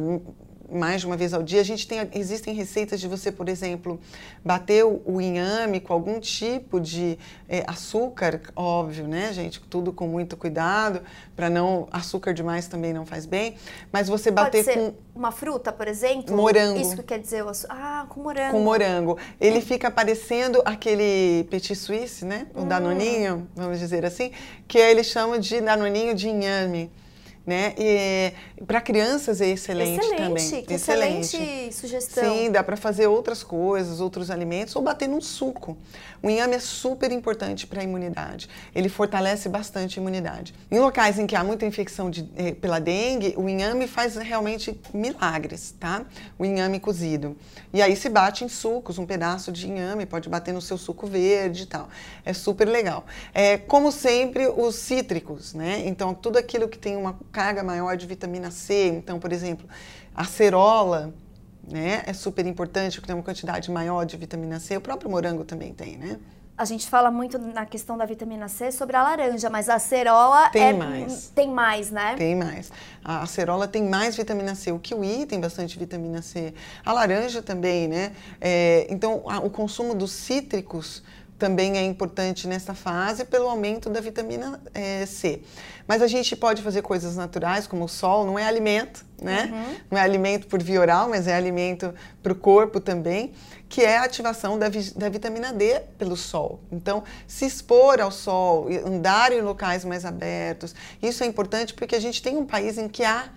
mais 0.71 1.01
de 1.01 1.07
uma 1.07 1.17
vez 1.17 1.33
ao 1.33 1.43
dia. 1.43 1.61
A 1.61 1.63
gente 1.63 1.87
tem, 1.87 1.99
existem 2.13 2.53
receitas 2.53 2.99
de 2.99 3.07
você, 3.07 3.31
por 3.31 3.49
exemplo, 3.49 3.99
bater 4.43 4.83
o, 4.85 5.19
inhame 5.19 5.79
com 5.79 5.93
algum 5.93 6.19
tipo 6.19 6.79
de 6.79 7.17
é, 7.47 7.63
açúcar, 7.67 8.41
óbvio, 8.55 9.07
né, 9.07 9.31
gente? 9.33 9.59
Tudo 9.61 9.91
com 9.91 10.07
muito 10.07 10.37
cuidado, 10.37 11.01
para 11.35 11.49
não. 11.49 11.87
Açúcar 11.91 12.33
demais 12.33 12.67
também 12.67 12.93
não 12.93 13.05
faz 13.05 13.25
bem. 13.25 13.55
Mas 13.91 14.07
você 14.07 14.31
bater 14.31 14.65
com. 14.73 14.93
Uma 15.15 15.31
fruta, 15.31 15.71
por 15.71 15.87
exemplo? 15.87 16.35
Morango. 16.35 16.79
Isso 16.79 16.95
que 16.95 17.03
quer 17.03 17.19
dizer 17.19 17.43
o 17.43 17.51
Ah, 17.67 18.05
com 18.07 18.21
morango. 18.21 18.51
Com 18.51 18.63
morango. 18.63 19.17
Ele 19.39 19.59
fica 19.59 19.91
parecendo 19.91 20.61
aquele 20.63 21.45
petit 21.49 21.75
suisse, 21.75 22.23
né? 22.23 22.47
O 22.55 22.61
hum. 22.61 22.67
danoninho, 22.67 23.47
vamos 23.55 23.79
dizer 23.79 24.05
assim, 24.05 24.31
que 24.67 24.77
eles 24.77 25.07
chamam 25.07 25.37
de 25.37 25.59
danoninho 25.59 26.15
de 26.15 26.29
inhame 26.29 26.89
né? 27.45 27.73
E 27.77 28.33
para 28.65 28.81
crianças 28.81 29.41
é 29.41 29.49
excelente, 29.49 29.99
excelente 29.99 30.17
também. 30.17 30.63
Que 30.63 30.73
excelente. 30.73 31.35
excelente 31.35 31.73
sugestão. 31.73 32.23
Sim, 32.23 32.51
dá 32.51 32.63
para 32.63 32.77
fazer 32.77 33.07
outras 33.07 33.43
coisas, 33.43 33.99
outros 33.99 34.29
alimentos 34.29 34.75
ou 34.75 34.81
bater 34.81 35.07
num 35.07 35.21
suco. 35.21 35.77
O 36.21 36.29
inhame 36.29 36.55
é 36.55 36.59
super 36.59 37.11
importante 37.11 37.65
para 37.65 37.81
a 37.81 37.83
imunidade. 37.83 38.49
Ele 38.75 38.89
fortalece 38.89 39.47
bastante 39.47 39.99
a 39.99 40.01
imunidade. 40.01 40.53
Em 40.69 40.79
locais 40.79 41.17
em 41.17 41.25
que 41.25 41.35
há 41.35 41.43
muita 41.43 41.65
infecção 41.65 42.09
de, 42.09 42.29
eh, 42.35 42.51
pela 42.51 42.79
dengue, 42.79 43.33
o 43.37 43.47
inhame 43.47 43.87
faz 43.87 44.15
realmente 44.15 44.79
milagres, 44.93 45.73
tá? 45.79 46.05
O 46.37 46.43
inhame 46.43 46.79
cozido. 46.79 47.37
E 47.73 47.81
aí 47.81 47.95
se 47.95 48.09
bate 48.09 48.43
em 48.43 48.49
sucos, 48.49 48.97
um 48.97 49.05
pedaço 49.05 49.51
de 49.51 49.67
inhame, 49.67 50.05
pode 50.05 50.27
bater 50.27 50.53
no 50.53 50.61
seu 50.61 50.77
suco 50.77 51.07
verde 51.07 51.63
e 51.63 51.65
tal. 51.65 51.89
É 52.25 52.33
super 52.33 52.67
legal. 52.67 53.05
É, 53.33 53.57
como 53.57 53.91
sempre, 53.91 54.47
os 54.47 54.75
cítricos, 54.75 55.53
né? 55.53 55.83
Então, 55.85 56.13
tudo 56.13 56.37
aquilo 56.37 56.67
que 56.67 56.77
tem 56.77 56.97
uma 56.97 57.13
carga 57.31 57.63
maior 57.63 57.95
de 57.95 58.05
vitamina 58.05 58.51
C. 58.51 58.87
Então, 58.87 59.19
por 59.19 59.31
exemplo, 59.31 59.67
a 60.13 60.25
cerola 60.25 61.13
né, 61.67 62.03
é 62.05 62.13
super 62.13 62.45
importante, 62.45 62.95
porque 62.95 63.07
tem 63.07 63.15
uma 63.15 63.23
quantidade 63.23 63.69
maior 63.71 64.05
de 64.05 64.17
vitamina 64.17 64.59
C. 64.59 64.77
O 64.77 64.81
próprio 64.81 65.09
morango 65.09 65.43
também 65.43 65.73
tem, 65.73 65.97
né? 65.97 66.19
A 66.57 66.65
gente 66.65 66.89
fala 66.89 67.09
muito 67.09 67.37
na 67.37 67.65
questão 67.65 67.97
da 67.97 68.05
vitamina 68.05 68.49
C 68.49 68.69
sobre 68.69 68.97
a 68.97 69.01
laranja, 69.01 69.49
mas 69.49 69.69
a 69.69 69.75
acerola 69.75 70.49
tem 70.49 70.61
é, 70.61 70.73
mais. 70.73 71.31
Tem 71.33 71.49
mais, 71.49 71.89
né? 71.89 72.15
Tem 72.17 72.35
mais. 72.35 72.69
A 73.01 73.21
acerola 73.21 73.65
tem 73.65 73.83
mais 73.87 74.17
vitamina 74.17 74.53
C. 74.55 74.69
O 74.73 74.77
kiwi 74.77 75.25
tem 75.25 75.39
bastante 75.39 75.79
vitamina 75.79 76.21
C. 76.21 76.53
A 76.85 76.91
laranja 76.91 77.41
também, 77.41 77.87
né? 77.87 78.11
É, 78.41 78.85
então, 78.89 79.23
a, 79.29 79.39
o 79.39 79.49
consumo 79.49 79.95
dos 79.95 80.11
cítricos 80.11 81.01
também 81.37 81.77
é 81.77 81.81
importante 81.81 82.45
nessa 82.45 82.73
fase 82.73 83.23
pelo 83.23 83.47
aumento 83.47 83.89
da 83.89 84.01
vitamina 84.01 84.61
é, 84.73 85.05
C. 85.05 85.41
Mas 85.89 86.03
a 86.03 86.07
gente 86.07 86.35
pode 86.35 86.61
fazer 86.61 86.83
coisas 86.83 87.15
naturais, 87.15 87.65
como 87.65 87.85
o 87.85 87.87
sol, 87.87 88.23
não 88.23 88.37
é 88.37 88.45
alimento, 88.45 89.03
né? 89.19 89.49
Uhum. 89.51 89.75
Não 89.89 89.97
é 89.97 90.01
alimento 90.01 90.45
por 90.45 90.61
via 90.61 90.79
oral, 90.79 91.09
mas 91.09 91.25
é 91.27 91.35
alimento 91.35 91.91
para 92.21 92.31
o 92.31 92.35
corpo 92.35 92.79
também, 92.79 93.33
que 93.67 93.81
é 93.81 93.97
a 93.97 94.03
ativação 94.03 94.59
da, 94.59 94.69
vi 94.69 94.93
da 94.93 95.09
vitamina 95.09 95.51
D 95.51 95.79
pelo 95.97 96.15
sol. 96.15 96.59
Então, 96.71 97.03
se 97.27 97.43
expor 97.43 97.99
ao 97.99 98.11
sol, 98.11 98.67
andar 98.85 99.31
em 99.31 99.41
locais 99.41 99.83
mais 99.83 100.05
abertos, 100.05 100.75
isso 101.01 101.23
é 101.23 101.25
importante 101.25 101.73
porque 101.73 101.95
a 101.95 101.99
gente 101.99 102.21
tem 102.21 102.37
um 102.37 102.45
país 102.45 102.77
em 102.77 102.87
que 102.87 103.03
há 103.03 103.27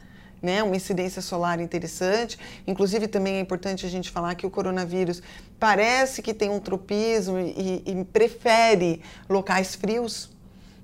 né, 0.43 0.63
uma 0.63 0.77
incidência 0.77 1.23
solar 1.23 1.59
interessante. 1.59 2.39
Inclusive, 2.67 3.09
também 3.09 3.37
é 3.37 3.41
importante 3.41 3.87
a 3.87 3.89
gente 3.89 4.11
falar 4.11 4.35
que 4.35 4.47
o 4.47 4.51
coronavírus 4.51 5.23
parece 5.59 6.21
que 6.21 6.35
tem 6.35 6.51
um 6.51 6.61
tropismo 6.61 7.39
e, 7.39 7.83
e 7.87 8.05
prefere 8.05 9.01
locais 9.27 9.75
frios. 9.75 10.32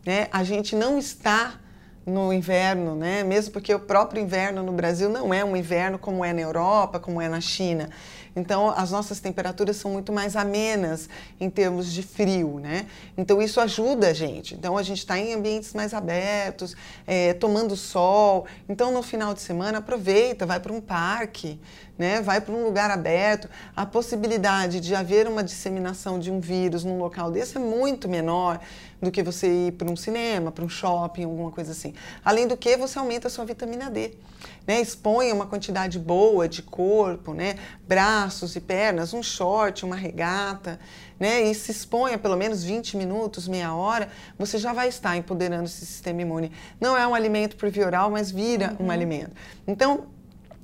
Né? 0.09 0.27
A 0.33 0.42
gente 0.42 0.75
não 0.75 0.99
está 0.99 1.61
no 2.07 2.33
inverno, 2.33 2.97
né? 2.97 3.23
mesmo 3.23 3.53
porque 3.53 3.75
o 3.75 3.79
próprio 3.79 4.23
inverno 4.23 4.62
no 4.62 4.73
Brasil 4.73 5.11
não 5.11 5.35
é 5.35 5.44
um 5.44 5.55
inverno 5.55 5.99
como 5.99 6.25
é 6.25 6.33
na 6.33 6.40
Europa, 6.40 6.99
como 6.99 7.21
é 7.21 7.29
na 7.29 7.42
China. 7.42 7.90
Então, 8.35 8.71
as 8.71 8.90
nossas 8.90 9.21
temperaturas 9.21 9.77
são 9.77 9.90
muito 9.90 10.11
mais 10.11 10.35
amenas 10.35 11.11
em 11.38 11.51
termos 11.51 11.92
de 11.92 12.03
frio, 12.03 12.59
né? 12.59 12.87
Então, 13.18 13.42
isso 13.42 13.61
ajuda 13.61 14.09
a 14.09 14.12
gente. 14.14 14.55
Então, 14.55 14.79
a 14.79 14.83
gente 14.83 14.99
está 14.99 15.18
em 15.18 15.35
ambientes 15.35 15.75
mais 15.75 15.92
abertos, 15.92 16.75
é, 17.07 17.35
tomando 17.35 17.77
sol. 17.77 18.47
Então, 18.66 18.90
no 18.90 19.03
final 19.03 19.35
de 19.35 19.42
semana, 19.42 19.79
aproveita, 19.79 20.47
vai 20.47 20.61
para 20.61 20.73
um 20.73 20.81
parque, 20.81 21.61
né? 21.98 22.22
vai 22.22 22.40
para 22.40 22.54
um 22.54 22.64
lugar 22.64 22.90
aberto. 22.90 23.50
A 23.74 23.84
possibilidade 23.84 24.80
de 24.80 24.94
haver 24.94 25.26
uma 25.26 25.42
disseminação 25.42 26.18
de 26.18 26.30
um 26.30 26.40
vírus 26.40 26.84
num 26.84 26.98
local 26.98 27.30
desse 27.30 27.56
é 27.56 27.61
muito 27.61 28.08
menor 28.08 28.61
do 29.00 29.11
que 29.11 29.22
você 29.22 29.46
ir 29.46 29.72
para 29.72 29.90
um 29.90 29.96
cinema, 29.96 30.50
para 30.50 30.64
um 30.64 30.68
shopping, 30.68 31.24
alguma 31.24 31.50
coisa 31.50 31.72
assim. 31.72 31.94
Além 32.24 32.46
do 32.46 32.56
que, 32.56 32.76
você 32.76 32.98
aumenta 32.98 33.28
a 33.28 33.30
sua 33.30 33.44
vitamina 33.44 33.90
D. 33.90 34.12
Né? 34.66 34.80
Expõe 34.80 35.32
uma 35.32 35.46
quantidade 35.46 35.98
boa 35.98 36.48
de 36.48 36.62
corpo, 36.62 37.32
né? 37.32 37.56
braços 37.87 38.56
e 38.56 38.61
pernas, 38.61 39.12
um 39.14 39.22
short, 39.22 39.84
uma 39.84 39.96
regata, 39.96 40.80
né? 41.18 41.42
e 41.42 41.54
se 41.54 41.70
exponha 41.70 42.18
pelo 42.18 42.37
menos 42.37 42.64
20 42.64 42.96
minutos, 42.96 43.46
meia 43.46 43.72
hora, 43.72 44.08
você 44.37 44.58
já 44.58 44.72
vai 44.72 44.88
estar 44.88 45.16
empoderando 45.16 45.64
esse 45.64 45.87
sistema 45.87 46.22
imune. 46.22 46.52
Não 46.80 46.96
é 46.96 47.06
um 47.06 47.14
alimento 47.14 47.56
por 47.56 47.70
via 47.70 47.87
oral, 47.87 48.11
mas 48.11 48.30
vira 48.30 48.76
uhum. 48.78 48.87
um 48.87 48.90
alimento. 48.90 49.32
Então, 49.66 50.06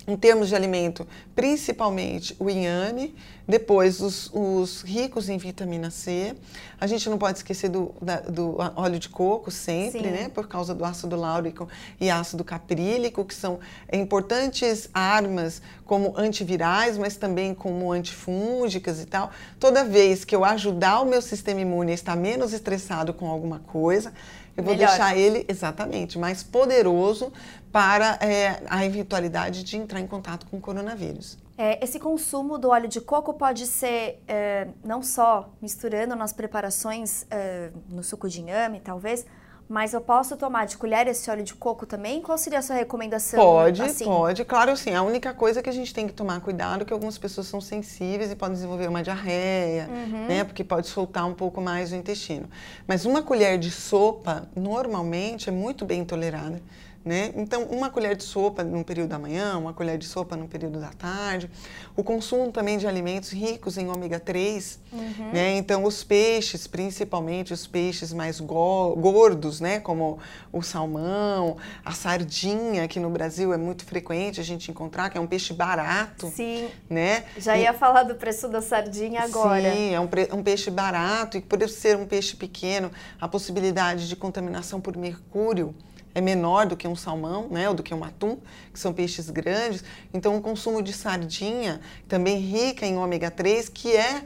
em 0.06 0.16
termos 0.16 0.48
de 0.48 0.54
alimento, 0.54 1.06
principalmente 1.34 2.36
o 2.38 2.50
inhame, 2.50 3.14
depois 3.46 4.00
os, 4.00 4.30
os, 4.32 4.82
ricos 4.82 5.28
em 5.28 5.36
vitamina 5.36 5.90
C. 5.90 6.34
A 6.80 6.86
gente 6.86 7.08
não 7.10 7.18
pode 7.18 7.38
esquecer 7.38 7.68
do, 7.68 7.94
da, 8.00 8.20
do 8.20 8.56
óleo 8.74 8.98
de 8.98 9.08
coco 9.08 9.50
sempre, 9.50 10.00
Sim. 10.00 10.10
né? 10.10 10.28
Por 10.28 10.48
causa 10.48 10.74
do 10.74 10.84
ácido 10.84 11.14
láurico 11.16 11.68
e 12.00 12.10
ácido 12.10 12.42
caprílico, 12.42 13.24
que 13.24 13.34
são 13.34 13.60
importantes 13.92 14.88
armas 14.92 15.60
como 15.84 16.14
antivirais, 16.16 16.96
mas 16.96 17.16
também 17.16 17.54
como 17.54 17.92
antifúngicas 17.92 19.00
e 19.00 19.06
tal. 19.06 19.30
Toda 19.60 19.84
vez 19.84 20.24
que 20.24 20.34
eu 20.34 20.44
ajudar 20.44 21.00
o 21.00 21.06
meu 21.06 21.20
sistema 21.20 21.60
imune 21.60 21.92
a 21.92 21.94
estar 21.94 22.16
menos 22.16 22.52
estressado 22.52 23.12
com 23.12 23.28
alguma 23.28 23.58
coisa, 23.60 24.12
eu 24.56 24.62
vou 24.62 24.74
Melhor. 24.74 24.88
deixar 24.88 25.16
ele, 25.16 25.44
exatamente, 25.48 26.18
mais 26.18 26.42
poderoso 26.42 27.32
para 27.72 28.18
é, 28.20 28.62
a 28.68 28.84
eventualidade 28.84 29.64
de 29.64 29.76
entrar 29.76 30.00
em 30.00 30.06
contato 30.06 30.46
com 30.46 30.58
o 30.58 30.60
coronavírus. 30.60 31.36
É, 31.56 31.82
esse 31.82 32.00
consumo 32.00 32.58
do 32.58 32.70
óleo 32.70 32.88
de 32.88 33.00
coco 33.00 33.34
pode 33.34 33.66
ser 33.66 34.20
é, 34.26 34.68
não 34.84 35.02
só 35.02 35.52
misturando 35.62 36.16
nas 36.16 36.32
preparações 36.32 37.26
é, 37.30 37.70
no 37.88 38.02
suco 38.02 38.28
de 38.28 38.40
inhame, 38.40 38.80
talvez, 38.80 39.24
mas 39.68 39.94
eu 39.94 40.00
posso 40.00 40.36
tomar 40.36 40.66
de 40.66 40.76
colher 40.76 41.06
esse 41.06 41.30
óleo 41.30 41.42
de 41.42 41.54
coco 41.54 41.86
também? 41.86 42.20
Qual 42.20 42.36
seria 42.36 42.58
a 42.58 42.62
sua 42.62 42.76
recomendação? 42.76 43.40
Pode, 43.40 43.82
assim? 43.82 44.04
pode. 44.04 44.44
Claro, 44.44 44.76
sim. 44.76 44.94
A 44.94 45.02
única 45.02 45.32
coisa 45.32 45.62
que 45.62 45.70
a 45.70 45.72
gente 45.72 45.94
tem 45.94 46.06
que 46.06 46.12
tomar 46.12 46.40
cuidado 46.40 46.82
é 46.82 46.84
que 46.84 46.92
algumas 46.92 47.16
pessoas 47.16 47.46
são 47.46 47.60
sensíveis 47.60 48.30
e 48.30 48.36
podem 48.36 48.54
desenvolver 48.54 48.88
uma 48.88 49.02
diarreia, 49.02 49.88
uhum. 49.88 50.26
né? 50.26 50.44
Porque 50.44 50.62
pode 50.62 50.86
soltar 50.86 51.26
um 51.26 51.34
pouco 51.34 51.60
mais 51.60 51.92
o 51.92 51.96
intestino. 51.96 52.48
Mas 52.86 53.04
uma 53.04 53.22
colher 53.22 53.58
de 53.58 53.70
sopa, 53.70 54.48
normalmente, 54.54 55.48
é 55.48 55.52
muito 55.52 55.84
bem 55.84 56.04
tolerada. 56.04 56.60
Né? 57.04 57.32
Então, 57.36 57.64
uma 57.64 57.90
colher 57.90 58.16
de 58.16 58.24
sopa 58.24 58.64
no 58.64 58.82
período 58.82 59.10
da 59.10 59.18
manhã, 59.18 59.58
uma 59.58 59.74
colher 59.74 59.98
de 59.98 60.06
sopa 60.06 60.36
no 60.36 60.48
período 60.48 60.80
da 60.80 60.88
tarde. 60.88 61.50
O 61.94 62.02
consumo 62.02 62.50
também 62.50 62.78
de 62.78 62.86
alimentos 62.86 63.30
ricos 63.30 63.76
em 63.76 63.90
ômega 63.90 64.18
3. 64.18 64.80
Uhum. 64.90 65.30
Né? 65.30 65.54
Então, 65.58 65.84
os 65.84 66.02
peixes, 66.02 66.66
principalmente 66.66 67.52
os 67.52 67.66
peixes 67.66 68.10
mais 68.10 68.40
go 68.40 68.96
gordos, 68.96 69.60
né? 69.60 69.80
como 69.80 70.18
o 70.50 70.62
salmão, 70.62 71.58
a 71.84 71.92
sardinha, 71.92 72.88
que 72.88 72.98
no 72.98 73.10
Brasil 73.10 73.52
é 73.52 73.58
muito 73.58 73.84
frequente 73.84 74.40
a 74.40 74.44
gente 74.44 74.70
encontrar, 74.70 75.10
que 75.10 75.18
é 75.18 75.20
um 75.20 75.26
peixe 75.26 75.52
barato. 75.52 76.32
Sim. 76.34 76.70
Né? 76.88 77.24
Já 77.36 77.54
ia 77.58 77.70
e... 77.70 77.74
falar 77.74 78.04
do 78.04 78.14
preço 78.14 78.48
da 78.48 78.62
sardinha 78.62 79.20
agora. 79.24 79.70
Sim, 79.70 79.92
é 79.92 80.00
um, 80.00 80.08
um 80.38 80.42
peixe 80.42 80.70
barato 80.70 81.36
e 81.36 81.42
por 81.42 81.68
ser 81.68 81.98
um 81.98 82.06
peixe 82.06 82.34
pequeno, 82.34 82.90
a 83.20 83.28
possibilidade 83.28 84.08
de 84.08 84.16
contaminação 84.16 84.80
por 84.80 84.96
mercúrio 84.96 85.74
é 86.14 86.20
menor 86.20 86.66
do 86.66 86.76
que 86.76 86.86
um 86.86 86.94
salmão, 86.94 87.48
né, 87.50 87.68
ou 87.68 87.74
do 87.74 87.82
que 87.82 87.92
um 87.92 88.04
atum, 88.04 88.38
que 88.72 88.78
são 88.78 88.92
peixes 88.92 89.28
grandes. 89.30 89.82
Então, 90.12 90.36
o 90.36 90.40
consumo 90.40 90.82
de 90.82 90.92
sardinha, 90.92 91.80
também 92.08 92.38
rica 92.38 92.86
em 92.86 92.96
ômega 92.96 93.30
3, 93.30 93.68
que 93.68 93.96
é 93.96 94.22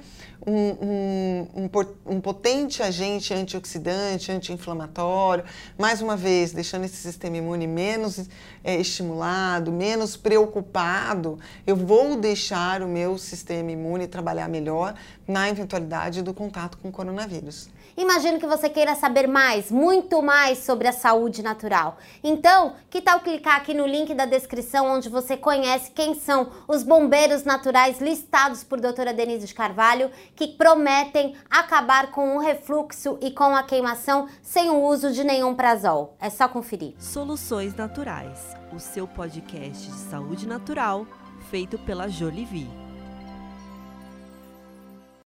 um, 0.47 0.53
um, 0.53 1.49
um, 1.65 2.15
um 2.17 2.21
potente 2.21 2.83
agente 2.83 3.35
antioxidante, 3.35 4.31
anti-inflamatório, 4.31 5.45
mais 5.77 6.01
uma 6.01 6.17
vez, 6.17 6.53
deixando 6.53 6.85
esse 6.85 6.97
sistema 6.97 7.37
imune 7.37 7.67
menos 7.67 8.29
é, 8.63 8.77
estimulado, 8.77 9.73
menos 9.73 10.17
preocupado, 10.17 11.39
eu 11.67 11.77
vou 11.77 12.17
deixar 12.17 12.83
o 12.83 12.89
meu 12.89 13.19
sistema 13.19 13.71
imune 13.71 14.07
trabalhar 14.07 14.49
melhor 14.49 14.95
na 15.27 15.49
eventualidade 15.49 16.23
do 16.23 16.33
contato 16.33 16.79
com 16.79 16.89
o 16.89 16.93
coronavírus. 16.93 17.69
Imagino 17.99 18.39
que 18.39 18.47
você 18.47 18.69
queira 18.69 18.95
saber 18.95 19.27
mais, 19.27 19.73
muito 19.73 20.23
mais 20.23 20.59
sobre 20.59 20.87
a 20.87 20.93
saúde 20.93 21.43
natural. 21.43 21.99
Então, 22.23 22.75
que 22.89 23.03
tal 23.03 23.19
clicar 23.19 23.57
aqui 23.57 23.75
no 23.75 23.85
link 23.85 24.15
da 24.15 24.25
descrição 24.25 24.87
onde 24.87 25.09
você 25.09 25.37
conhece 25.37 25.91
quem 25.91 26.15
são 26.15 26.49
os 26.69 26.85
bombeiros 26.85 27.43
naturais 27.43 28.01
listados 28.01 28.63
por 28.63 28.81
doutora 28.81 29.13
Denise 29.13 29.49
de 29.49 29.55
Carvalho 29.55 30.13
que 30.37 30.47
prometem 30.47 31.35
acabar 31.51 32.13
com 32.13 32.37
o 32.37 32.39
refluxo 32.39 33.19
e 33.21 33.33
com 33.33 33.57
a 33.57 33.65
queimação 33.65 34.29
sem 34.43 34.71
o 34.71 34.81
uso 34.81 35.11
de 35.11 35.25
nenhum 35.25 35.53
prazol. 35.53 36.15
É 36.21 36.31
só 36.31 36.47
conferir. 36.47 36.95
Soluções 37.01 37.75
Naturais, 37.75 38.55
o 38.73 38.79
seu 38.79 39.09
podcast 39.09 39.89
de 39.89 39.99
saúde 40.09 40.47
natural 40.47 41.05
feito 41.51 41.77
pela 41.81 42.07
Jolivie. 42.07 42.88